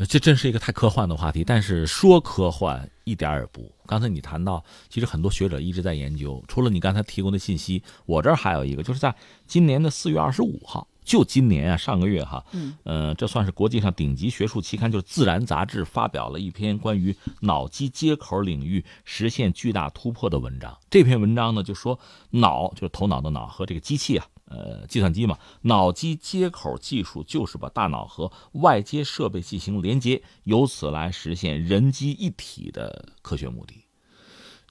[0.09, 3.73] 这真是一个太科幻的话题，但是说科幻一点也不。
[3.87, 6.43] 刚才你谈到，其实很多学者一直在研究。
[6.49, 9.15] 除了你刚才提供的信息，我这儿还有一个，就是在
[9.47, 20.77] 今年的四月二十五号，就今年啊，上个月哈，嗯，呃，这算是国际上顶级学术期刊，就是《自然》杂志发表了一篇关于脑机接口领域实现巨大突破的文章。
[20.91, 21.97] 这篇文章呢，就说
[22.31, 24.27] 脑就是头脑的脑和这个机器啊。
[24.55, 33.75] 呃，计算机嘛，脑机接口技术就是把大脑和外接设备进行连接，由此来实现人机一体的科学目的。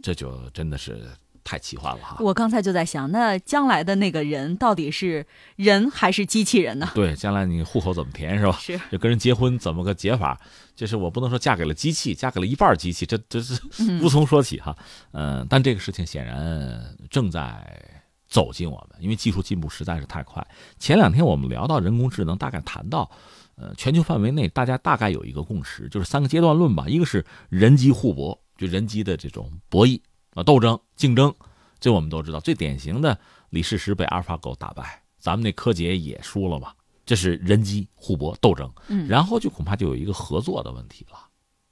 [0.02, 1.06] 这就真的是
[1.44, 2.18] 太奇幻了哈！
[2.20, 5.26] 我刚才就在想，那将来的那个人到底是
[5.58, 6.90] 人还是机器人呢？
[6.96, 8.58] 对，将来你户口怎么填是吧？
[8.62, 10.40] 是，就跟人结婚怎么个结法？
[10.76, 13.62] 就是我不能说嫁给了机器，嫁给了一半机器，这这是
[14.02, 14.76] 无从说起哈。
[15.12, 17.93] 嗯，但这个事情显然正在。
[18.34, 20.46] 走进我们，因为技术进步实在是太快。
[20.80, 23.08] 前两天我们聊到人工智能，大概谈到，
[23.54, 26.88] 呃，全球范围内大家大概有一个共识，就是三个阶段论吧。
[26.88, 30.02] 一个是人机互搏，就人机的这种博弈
[30.34, 31.32] 啊、斗争、竞争。
[31.80, 33.16] 这我们都知道，最典型的
[33.52, 36.74] 李世石被阿尔法狗打败，咱们那柯洁也输了嘛。
[37.06, 41.20] 这是人机互搏斗争，嗯，然后就恐怕就有一个合作的问题了，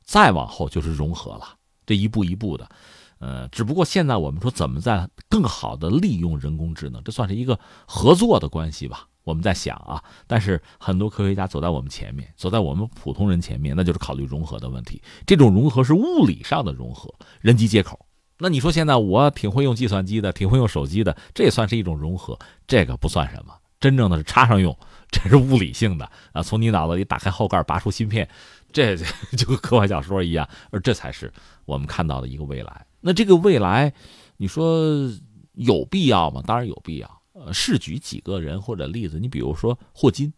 [0.03, 1.55] 再往后就是融合了，
[1.87, 2.69] 这一步一步的，
[3.21, 9.07] 呃，只不过现在我们说怎么在更好的利用人工智能，这算是一个合作的关系吧。
[9.23, 14.99] 我们在想啊，但是很多科学家走在我们前面，走在我们普通人前面，那就是考虑融合的问题。
[15.27, 18.07] 这种融合是物理上的融合，人机接口。
[18.39, 22.35] 那你说现在我挺会用计算机的，挺会用手机的，这也算是一种融合？
[22.65, 24.75] 这个不算什么，真正的是插上用，
[25.11, 26.41] 这是物理性的啊。
[26.41, 28.27] 从你脑子里打开后盖，拔出芯片，
[28.73, 28.97] 这
[29.37, 30.49] 就跟科幻小说一样。
[30.71, 31.31] 而这才是
[31.65, 32.83] 我们看到的一个未来。
[33.01, 33.93] 那这个未来，
[34.37, 35.11] 你说
[35.53, 36.41] 有必要吗？
[36.45, 37.21] 当然有必要。
[37.33, 40.31] 呃，试举几个人或者例子，你比如说霍金，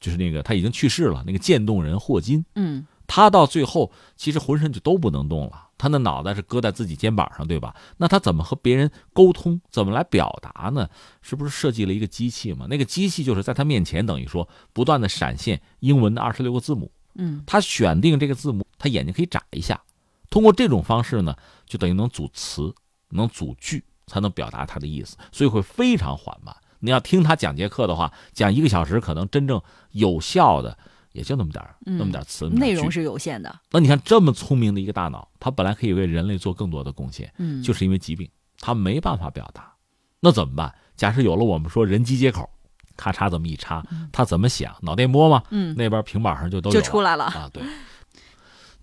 [0.00, 7.74] 就是那个他已经去世了那个渐冻人霍金，嗯，他到最后其实浑身就都不能动了，他的脑袋是搁在自己肩膀上，对吧？
[7.98, 10.88] 那他怎么和别人沟通，怎么来表达呢？
[11.20, 12.66] 是不是设计了一个机器嘛？
[12.70, 19.82] 那个机器就是在他面前，等于说不断的闪现英文的二十六个字母，嗯，他选定这个字母，他眼睛可以眨一下，
[20.30, 21.36] 通过这种方式呢，
[21.66, 22.74] 就等于能组词，
[23.10, 23.84] 能组句。
[24.08, 26.54] 才能表达他的意思，所以会非常缓慢。
[26.78, 29.60] 你要听他讲节课的话，讲一个小时，可能真正
[29.90, 30.78] 有效的
[31.10, 33.52] 也就那么点儿，那么点词，内容是有限的。
[33.72, 39.74] 那你看这么聪明的一个大脑，他本来可以为人类做更多的贡献，嗯，就是因为疾病，他没办法表达，
[40.20, 40.72] 那怎么办？
[40.96, 42.48] 假设有了我们说人机接口，
[42.96, 44.72] 咔嚓这么一插，他怎么想？
[44.82, 47.60] 脑电波吗，嗯，那边平板上就都就出来了啊，对。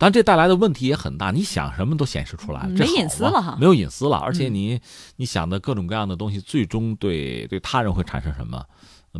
[0.04, 4.78] 但这带来的问题也很大，你想什么都显示出来了，没隐私了哈，没有隐私了，而且你
[5.16, 8.62] 你想的各种各样的东西，最终对对他人会产生什么，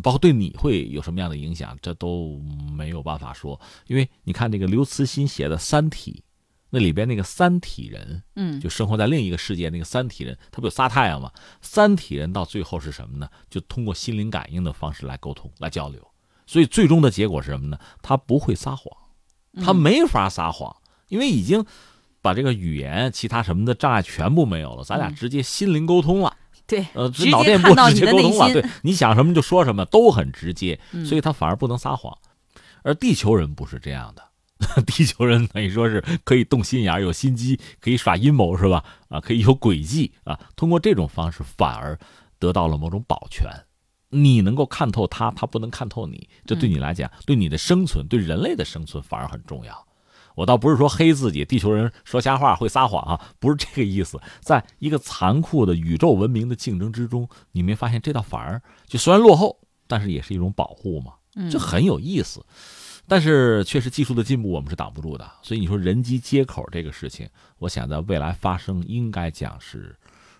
[0.02, 2.38] 包括对你会有什么样的影响，这都
[2.76, 3.58] 没有办法说。
[3.86, 6.22] 因为你看这个刘慈欣写的《三体》，
[6.68, 11.30] 那里边那个三体人，嗯，就生活在另一个世界那个三体人，他不有仨太阳吗？
[11.62, 13.26] 三体人到最后是什么呢？
[13.48, 16.06] 就通过心灵感应的方式来沟通、来交流，
[16.46, 17.78] 所以最终的结果是什么呢？
[18.02, 18.86] 他不会撒谎。
[19.62, 20.74] 他没法撒谎，
[21.08, 21.64] 因为已经
[22.22, 26.36] 把这个语言、其他什么的障碍全部没有了，咱俩直接心灵沟通了。
[26.66, 28.50] 对，呃，脑电波直接沟通了。
[28.52, 32.16] 对，你想什么就说什么，都很直接，所以他反而不能撒谎。
[32.82, 34.22] 而地球人不是这样的，
[34.86, 38.82] 地球人等于说是可以动心眼、有心机，可以耍阴谋，是吧？
[39.08, 40.40] 啊，可以有诡计啊。
[40.56, 41.98] 通过这种方式，反而
[42.38, 43.46] 得到了某种保全。
[44.14, 49.86] 你能够看透他，他不能看透你，这对你来讲，对你的生存，对人类的生存反而很重要。
[50.34, 54.20] 我倒不是说黑自己，地球人说瞎话会撒谎啊，不是这个意思。
[54.40, 61.12] 在一个残酷的宇宙文明的竞争之中，你没发现这倒反而就虽然落后，但是也是一种保护嘛，
[61.50, 62.44] 这很有意思。
[63.06, 69.96] 但是确实技术的进步我们是挡不住的，所以你说人机接口这个事情，我想在未来发生应该讲是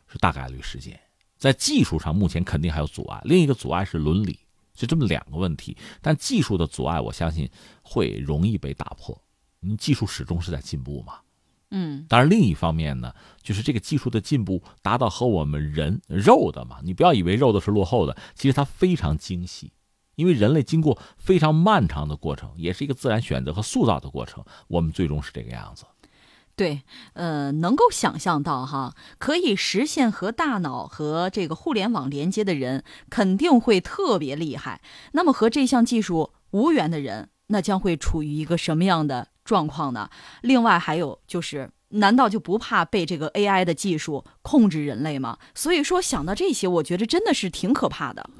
[0.09, 0.99] 是大概率事件。
[1.37, 3.20] 在技术上，目前肯定还有阻碍。
[3.24, 4.39] 另一个阻碍是伦理，
[4.72, 5.76] 就这么两个问题。
[6.01, 7.51] 但技术的阻碍，我相信
[7.82, 9.20] 会容易被打破。
[9.61, 11.14] 你技术始终是在进步嘛。
[11.70, 12.07] 嗯。
[12.09, 16.78] 当然，另一方面呢，就是这个技术的进步达到和我们人肉的嘛。
[16.82, 19.72] 你不要以为肉的是落后的，其实它非常精细。
[20.16, 25.85] 因为人类经过非常漫长的过程，也是一个自然选择和塑造的过程，我们最终是这个样子。
[26.57, 26.83] 对，
[27.15, 34.81] 呃，能够想象到哈，可以实现和大脑和这个互联网连接的人，肯定会特别厉害。
[35.13, 40.09] 那么和这项技术无缘的人，那将会处于一个什么样的状况呢？
[40.43, 45.39] 另外还有就是，难道就不怕被这个 AI 的技术控制人类吗？
[45.57, 48.31] 所以说想到这些，我觉得真的是挺可怕的。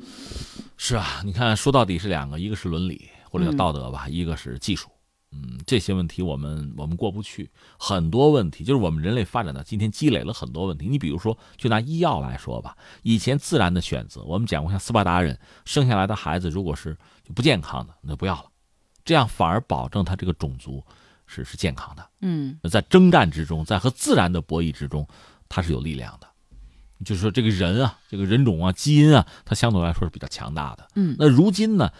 [0.77, 4.89] 是啊，你看，说到底是两个，一个是伦理或者叫道德吧，一个是技术。
[5.35, 10.87] 嗯，这些问题我们我们过不去，很多问题就是我们人类发展到今天积累了很多问题。
[10.87, 18.47] 你比如说，就拿医药来说吧，以前自然的选择，我们讲过，像斯巴达人生下来的孩子如果是就不健康的，那不要了，
[19.05, 20.85] 这样反而保证他这个种族
[21.26, 22.09] 是是健康的。
[22.20, 25.07] 嗯，在征战之中，在和自然的博弈之中，
[25.49, 26.28] 他是有力量的。
[27.05, 30.89] 就是说，这个人啊，这个人种啊，基因啊，它相对来说是比较强大的。
[30.95, 31.93] 嗯，那如今呢，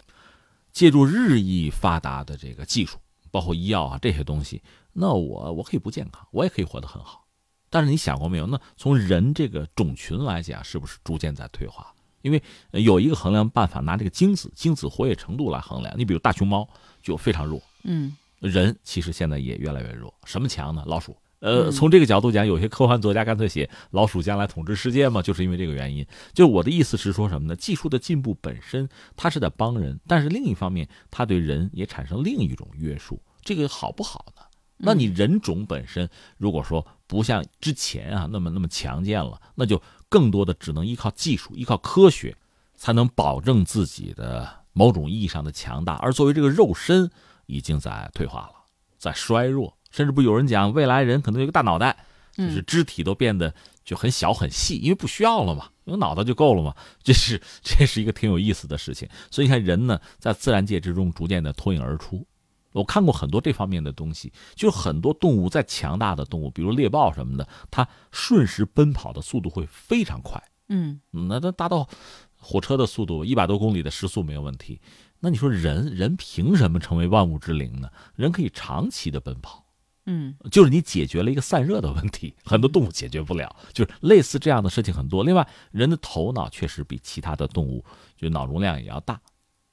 [0.73, 2.97] 借助日益发达的这个技术。
[3.35, 4.63] 包括医药啊这些东西，
[4.93, 7.27] 那我我可以不健康，我也可以活得很好。
[7.69, 8.47] 但是你想过没有？
[8.47, 11.93] 那从人这个种群来讲，是不是逐渐在退化？
[12.23, 15.93] 因为有一个衡量办法，拿这个精子精子活跃程度来衡量。
[15.99, 16.69] 你比如大熊猫
[17.03, 20.15] 就非常弱，嗯，人其实现在也越来越弱。
[20.25, 20.85] 什么强呢？
[20.87, 21.17] 老鼠。
[21.45, 26.07] 呃，从这个角度讲，有些科幻作家干脆写老鼠将来统治世界嘛，就是因为这个原因。
[26.33, 27.55] 就我的意思是说什么呢？
[27.55, 33.23] 技术的进步本身它是在帮人，但是另一方面，它对人也产生另一种约束。
[33.43, 34.43] 这个好不好呢？
[34.79, 42.35] 那你人种本身如果说不像之前啊那么那么强健了，那就更多的只能依靠技术、依靠科学，
[42.75, 45.97] 才能保证自己的某种意义上的强大。
[45.97, 47.11] 而作为这个肉身，
[47.45, 48.55] 已经在退化了，
[48.97, 51.97] 在衰弱，甚至不有人讲未来人可能有个大脑袋，
[52.37, 56.75] 就是肢体都变得就很小很细，因为不需要了嘛，有脑袋就够了嘛。
[57.01, 59.09] 这是这是一个挺有意思的事情。
[59.31, 62.27] 所以你看人呢，在自然界之中逐渐的脱颖而出。
[62.73, 71.89] 我看过很多这方面的东西，就很多动物再强大的动物，比如猎豹什么的，它瞬时奔跑的速度会非常快，嗯，那它达到
[72.37, 74.81] 火车的速度，一百多公里的时速没有问题。
[75.21, 77.89] 那你说人人凭什么成为万物之灵呢？
[78.17, 79.64] 人可以长期的奔跑，
[80.07, 85.25] 嗯，就是你解决了一个散热的问题， 很多动物解决不了，就是类似这样的事情很多。
[85.25, 87.85] 另外，人的头脑确实比其他的动物
[88.17, 89.21] 就脑容量也要大。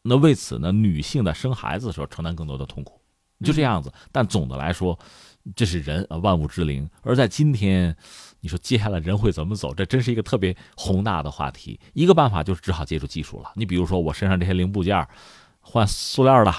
[0.03, 2.99] 那为此呢，女性在生孩子的时候承担更多的痛苦，
[3.43, 3.91] 就这样子。
[4.11, 4.97] 但总的来说，
[5.55, 6.89] 这是人啊，万物之灵。
[7.03, 7.95] 而在今天，
[8.39, 9.75] 你说接下来人会怎么走？
[9.75, 11.79] 这真是一个特别宏大的话题。
[11.93, 13.51] 一个办法就是只好借助技术了。
[13.55, 15.07] 你比如说，我身上这些零部件，
[15.59, 16.51] 换塑料的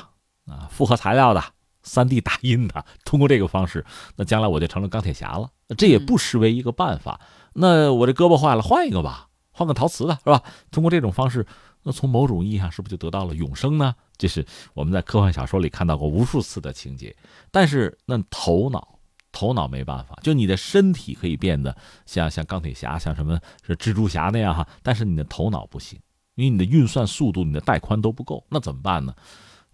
[0.46, 1.42] 啊，复合材料的，
[1.82, 3.84] 三 D 打印的， 通过这个方式，
[4.16, 5.50] 那将来我就成了钢铁侠了。
[5.76, 7.20] 这也不失为一个办法。
[7.54, 10.42] 那我这胳膊坏了，换一个吧，换个陶瓷的，是吧？
[10.70, 11.46] 通过这种方式。
[11.84, 13.94] 那从某种意义上，是不是就得到了永生呢？
[14.16, 17.16] 这是我们在科幻小说里看到过无数次的情节。
[17.50, 19.00] 但是那头脑，
[19.32, 21.76] 头脑没办法，就你的身体可以变得
[22.06, 25.98] 像像钢铁侠，像什么是蜘蛛侠那样哈，但是你的头脑不行，
[26.36, 28.46] 因为你的运算速度、你的带宽都不够。
[28.48, 29.12] 那怎么办呢？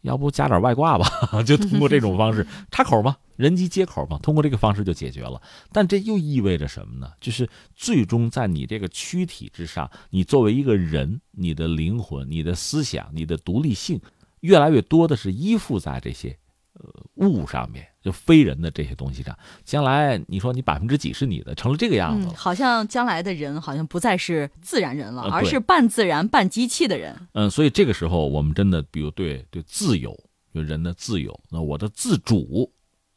[0.03, 1.07] 要不加点外挂吧？
[1.43, 5.41] 就通过这种方式 插口嘛，人机接口嘛，通过这个方式就解决了。
[5.73, 7.11] 但这又意味着什么呢？
[7.21, 14.01] 就是最终在你这个躯体之上，你作为一个人，你的灵魂、你的思想、你的独立性，
[14.41, 16.39] 越来越多的是依附在这些
[16.79, 19.37] 呃物上面，就非人的这些东西上。
[19.65, 22.35] 将来你说你百分之几是你的，成了这个样子了。
[22.35, 27.15] 好像将来的人好像不再是自然人了，呃而是半自然半机器的人。
[27.33, 30.17] 嗯，所以这个时候我们真的，比如对对自由，
[30.55, 32.73] 就人的自由，那我的自主，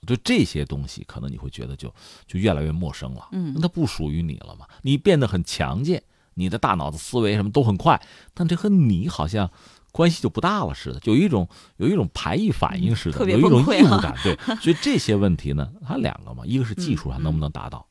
[0.05, 1.93] 对这些东西，可能你会觉得就
[2.25, 3.29] 就越来越陌生了。
[3.31, 4.65] 嗯那它不属于你了嘛？
[4.81, 6.01] 你变得很强健，
[6.33, 8.01] 你的大脑的思维什么都很快，
[8.33, 9.51] 但这和你好像
[9.91, 14.15] 关系就不大了似的，就有一种有一种排异反应似的，有一种崩溃啊义务感。
[14.23, 17.85] 对，所以这些问题呢，它两个嘛，一个是技术上能不能达到，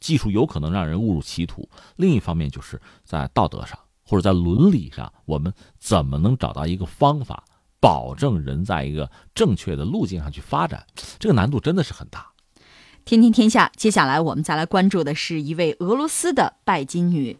[0.00, 1.62] 技术有可能让人误入歧途；
[1.96, 7.44] 另一方面就是在道德上或者在伦理上，我们怎么能找到一个方法，
[7.80, 10.86] 保证人在一个正确的路径上去发展？
[11.18, 12.32] 这个难度真的是很大。
[13.04, 17.38] 天天天下，接下来我们再来关注的是一位俄罗斯的拜金女。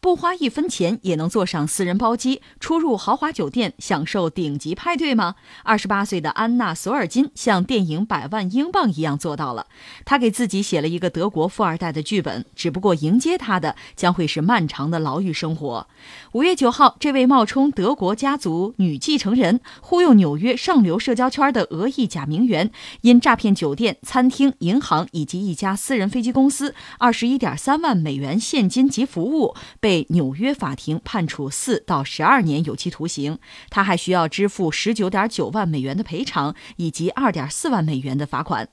[0.00, 5.34] 不花一分钱也能坐上私人包机，出入豪华酒店，享受顶级派对吗？
[5.64, 9.66] 二十八岁的安娜·索尔金像电影《百万英镑》一样做到了。
[10.04, 15.88] 她给自己写了一个德国富二代的剧本，只不过迎接她的将会是漫长的牢狱生活。
[16.32, 22.70] 五月九号，这位冒充德国家族女继承人，忽悠纽约上流社交圈的俄裔假名媛，
[23.00, 33.38] 因诈骗酒店、餐厅、银行以及一家私人飞机公司二十一点三万美元现金及服务，被纽约法庭判处四到十二年有期徒刑。
[33.70, 38.68] 他还需要支付十九点九万美元的赔偿以及二点四万美元的罚款。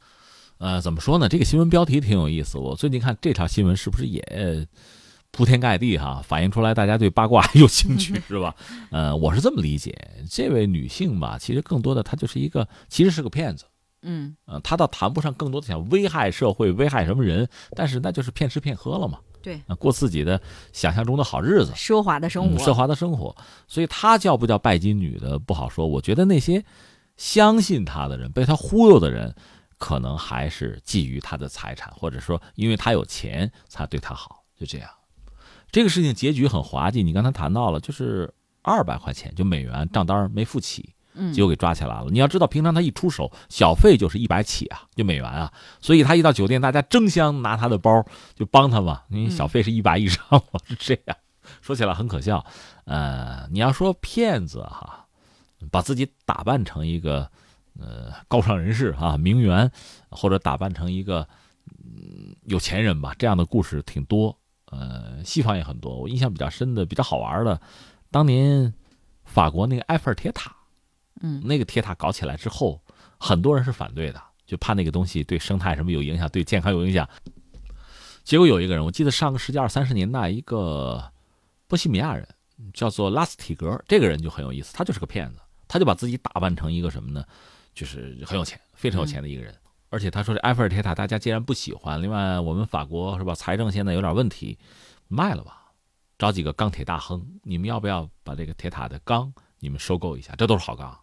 [0.58, 1.28] 呃，怎么说呢？
[1.28, 2.58] 这个新闻标题挺有意思。
[2.58, 4.22] 我最近看这条新闻，是不是也
[5.32, 8.56] 铺天盖地哈，反映出来大家对八卦 有兴趣是吧？
[8.90, 9.94] 呃，我是这么理解，
[10.30, 13.66] 这位女性吧，其实更多的她就是一个，其实是个骗子。
[14.04, 19.20] 嗯呃，她倒谈不上更多的想危害社会、危害什么人，但是那就是骗吃骗喝了嘛。
[19.46, 20.42] 对，啊，过自己的
[20.74, 23.36] 想象中的好日子，奢华的生活，嗯奢华的生活。
[23.68, 25.86] 所以她叫不叫拜金女的不好说。
[25.86, 26.66] 我觉得那些
[27.16, 29.36] 相信她的人、被她忽悠的人，
[29.78, 34.90] 可能还是觊觎她的财产，或者说因为她有钱才对她好，就这样。
[35.70, 38.34] 这个事情结局很滑稽，你刚才谈到了，就是
[38.64, 42.08] 二百块钱就美元账单没付齐，嗯结果给抓起来了。
[42.10, 45.52] 你要知道，平常他一出手，小费就是一百起啊，就美元啊，
[45.82, 48.06] 所以他一到酒店，大家争相拿他的包
[48.36, 51.18] 就帮他嘛，因为小费是一百以上嘛， 是这样。
[51.62, 52.44] 说起来很可笑，
[52.86, 55.06] 呃，你要说骗子哈，
[55.72, 57.30] 把自己打扮成一个
[57.80, 59.72] 呃高尚人士啊、名媛，
[60.10, 61.28] 或者打扮成一个
[61.84, 64.36] 嗯有钱人吧，这样的故事挺多。
[64.72, 65.96] 呃，西方也很多。
[65.96, 67.62] 我印象比较深的、比较好玩的，
[68.10, 68.74] 当年
[69.24, 70.54] 法国那个埃菲尔铁塔，
[71.22, 72.82] 嗯那个铁塔搞起来之后，
[73.18, 77.08] 很多人是反对的，就怕那个东西对生态什么有影响，对健康有影响。
[78.24, 81.12] 结果有一个人，我记得上个世纪二三十年代，一个
[81.68, 82.28] 波西米亚人
[82.74, 87.24] 叫做拉斯体格，这个人就很有意思，他就是个骗子，他就把自己打扮成一个什么呢？
[87.74, 89.54] 就是很有钱、非常有钱的一个人，
[89.90, 94.58] 而且他说这埃菲尔铁塔大家既然不喜欢，另外我们法国是吧，财政现在有点问题，
[95.08, 95.72] 卖了吧，
[96.18, 100.34] 找几个钢铁大亨，你们要不要把这个铁塔的钢你们收购一下？
[100.38, 100.98] 这都是好钢。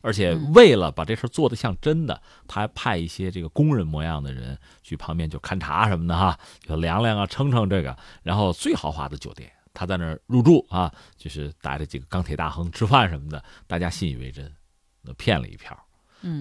[0.00, 14.50] 而且为了把这事做得像真的，他还派一些这个工人模样的人去旁边就勘察什么的哈，就量量啊、称称这个，然后最豪华的酒店，他在那儿入住啊，就是带着几个钢铁大亨吃饭什么的，大家信以为真，
[15.02, 15.76] 那骗了一票。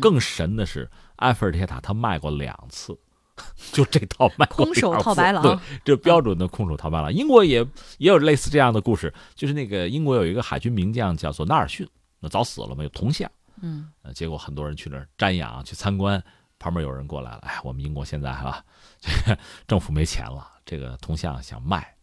[0.02, 2.98] 更神的是，埃菲尔铁塔他卖过两次，
[3.72, 7.14] 就这套卖空手套白狼，对，这标准的空手套白狼。
[7.14, 7.60] 英国也
[8.00, 11.88] 也有类似这样的故事，就是那个英国有一个海军名将叫做纳尔逊，
[12.20, 13.30] 那早死了嘛，有铜像。
[13.62, 16.24] 嗯，呃，结果很多人去那儿瞻仰、去参观，
[16.60, 18.64] 旁边有人过来了，哎，我们英国现在哈，
[19.00, 21.96] 这个政府没钱了，这个铜像想卖，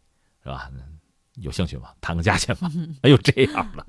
[0.43, 0.71] 是吧？
[1.35, 1.93] 有兴趣吗？
[2.01, 2.71] 谈个价钱吧。
[3.03, 3.87] 哎呦，这样的，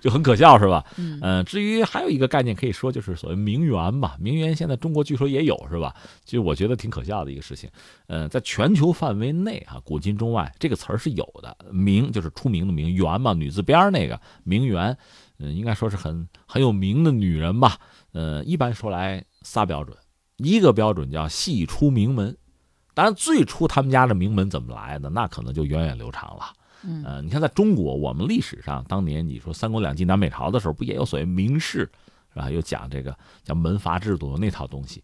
[0.00, 0.84] 就很可笑，是吧？
[0.96, 1.44] 嗯。
[1.44, 4.16] 至于还有一个概念可以说，就是所谓名媛吧。
[4.18, 5.94] 名媛现在中国据说也有，是吧？
[6.24, 7.70] 其实我觉得挺可笑的一个事情。
[8.06, 14.96] 呃，在全球范围内哈，古今中外这个词儿是有的，名就是出名的名，媛嘛，女字边那个名媛。
[15.38, 17.78] 嗯，应该说是很很有名的女人吧。
[18.12, 19.94] 呃，一般说来仨标准，
[20.38, 22.34] 一个标准叫系出名门。
[22.94, 26.46] 当然，最初他们家的名门怎么来的，那可能就源远流长了。
[26.86, 31.80] 嗯，你看在中国，我们历史上当年你说三国两晋南北朝的时候，不也有所谓名士，
[32.32, 32.50] 是吧？
[32.50, 35.02] 又讲这个叫门阀制度那套东西。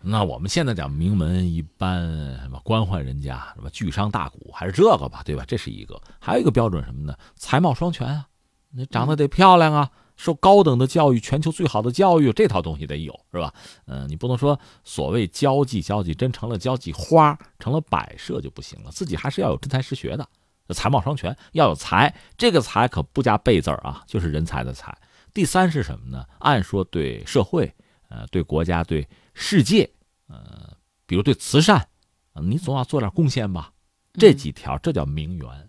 [0.00, 2.06] 那我们现在讲名门，一般
[2.40, 5.44] 什么官宦人家，什么巨商大贾，还是这个吧，对吧？
[5.46, 6.00] 这是一个。
[6.20, 7.16] 还有一个标准什么呢？
[7.34, 8.26] 才貌双全啊。
[8.70, 13.52] 你长得得漂亮啊，受高等的教育，全球最好的教育，这套东西得有，是吧？
[13.86, 20.28] 嗯，你不能说所谓交际，交际真成了交际花，成了摆设就不行了，自己还是要有真才实学的，
[20.74, 24.96] 才貌双全，要有才，这个才可不加贝字儿啊，就是人才的才。
[25.32, 26.24] 第三是什么呢？
[26.38, 27.72] 按说对社会，
[28.08, 29.88] 呃，对国家，对世界，
[30.26, 31.86] 呃，比如对慈善，
[32.42, 33.72] 你总要做点贡献吧？
[34.14, 35.67] 这几条，这叫名媛。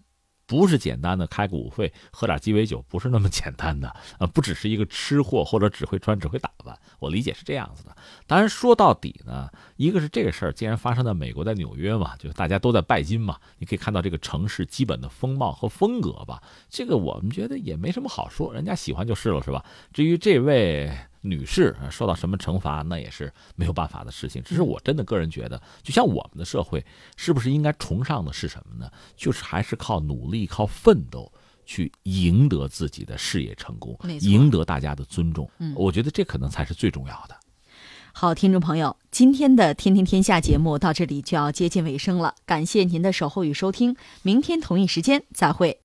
[0.49, 7.95] 不是简单的开个舞会喝点鸡尾酒，不是那么简单的呃，不只是一个吃货或者只会穿只会打扮，我理解是这样子的。
[8.25, 16.41] 当然说到底呢，一个是这个事儿既然发生在美国，在纽约嘛，就大家都在拜金嘛，你可以看到这个城市基本的风貌和风格吧。
[16.67, 19.63] 这个我们觉得也没什么好说，人家喜欢就是了，是吧？
[19.93, 20.91] 至于这位。
[21.21, 24.41] 女士受到什么惩罚，那也是没有办法的事情。
[24.43, 26.85] 只是我真的个人觉得，就像我们的社会，
[27.17, 28.89] 是不是应该崇尚的是什么呢？
[29.15, 31.31] 就是还是靠努力、靠奋斗
[31.65, 35.49] 去赢得自己的事业成功，赢得大家的尊重。
[35.59, 37.35] 嗯，我觉得这可能才是最重要的。
[38.11, 45.77] 好，听众朋友，今天的《天天天下》节目到这里就要接近尾声了，感谢您的守候与收听，明天同一时间再会。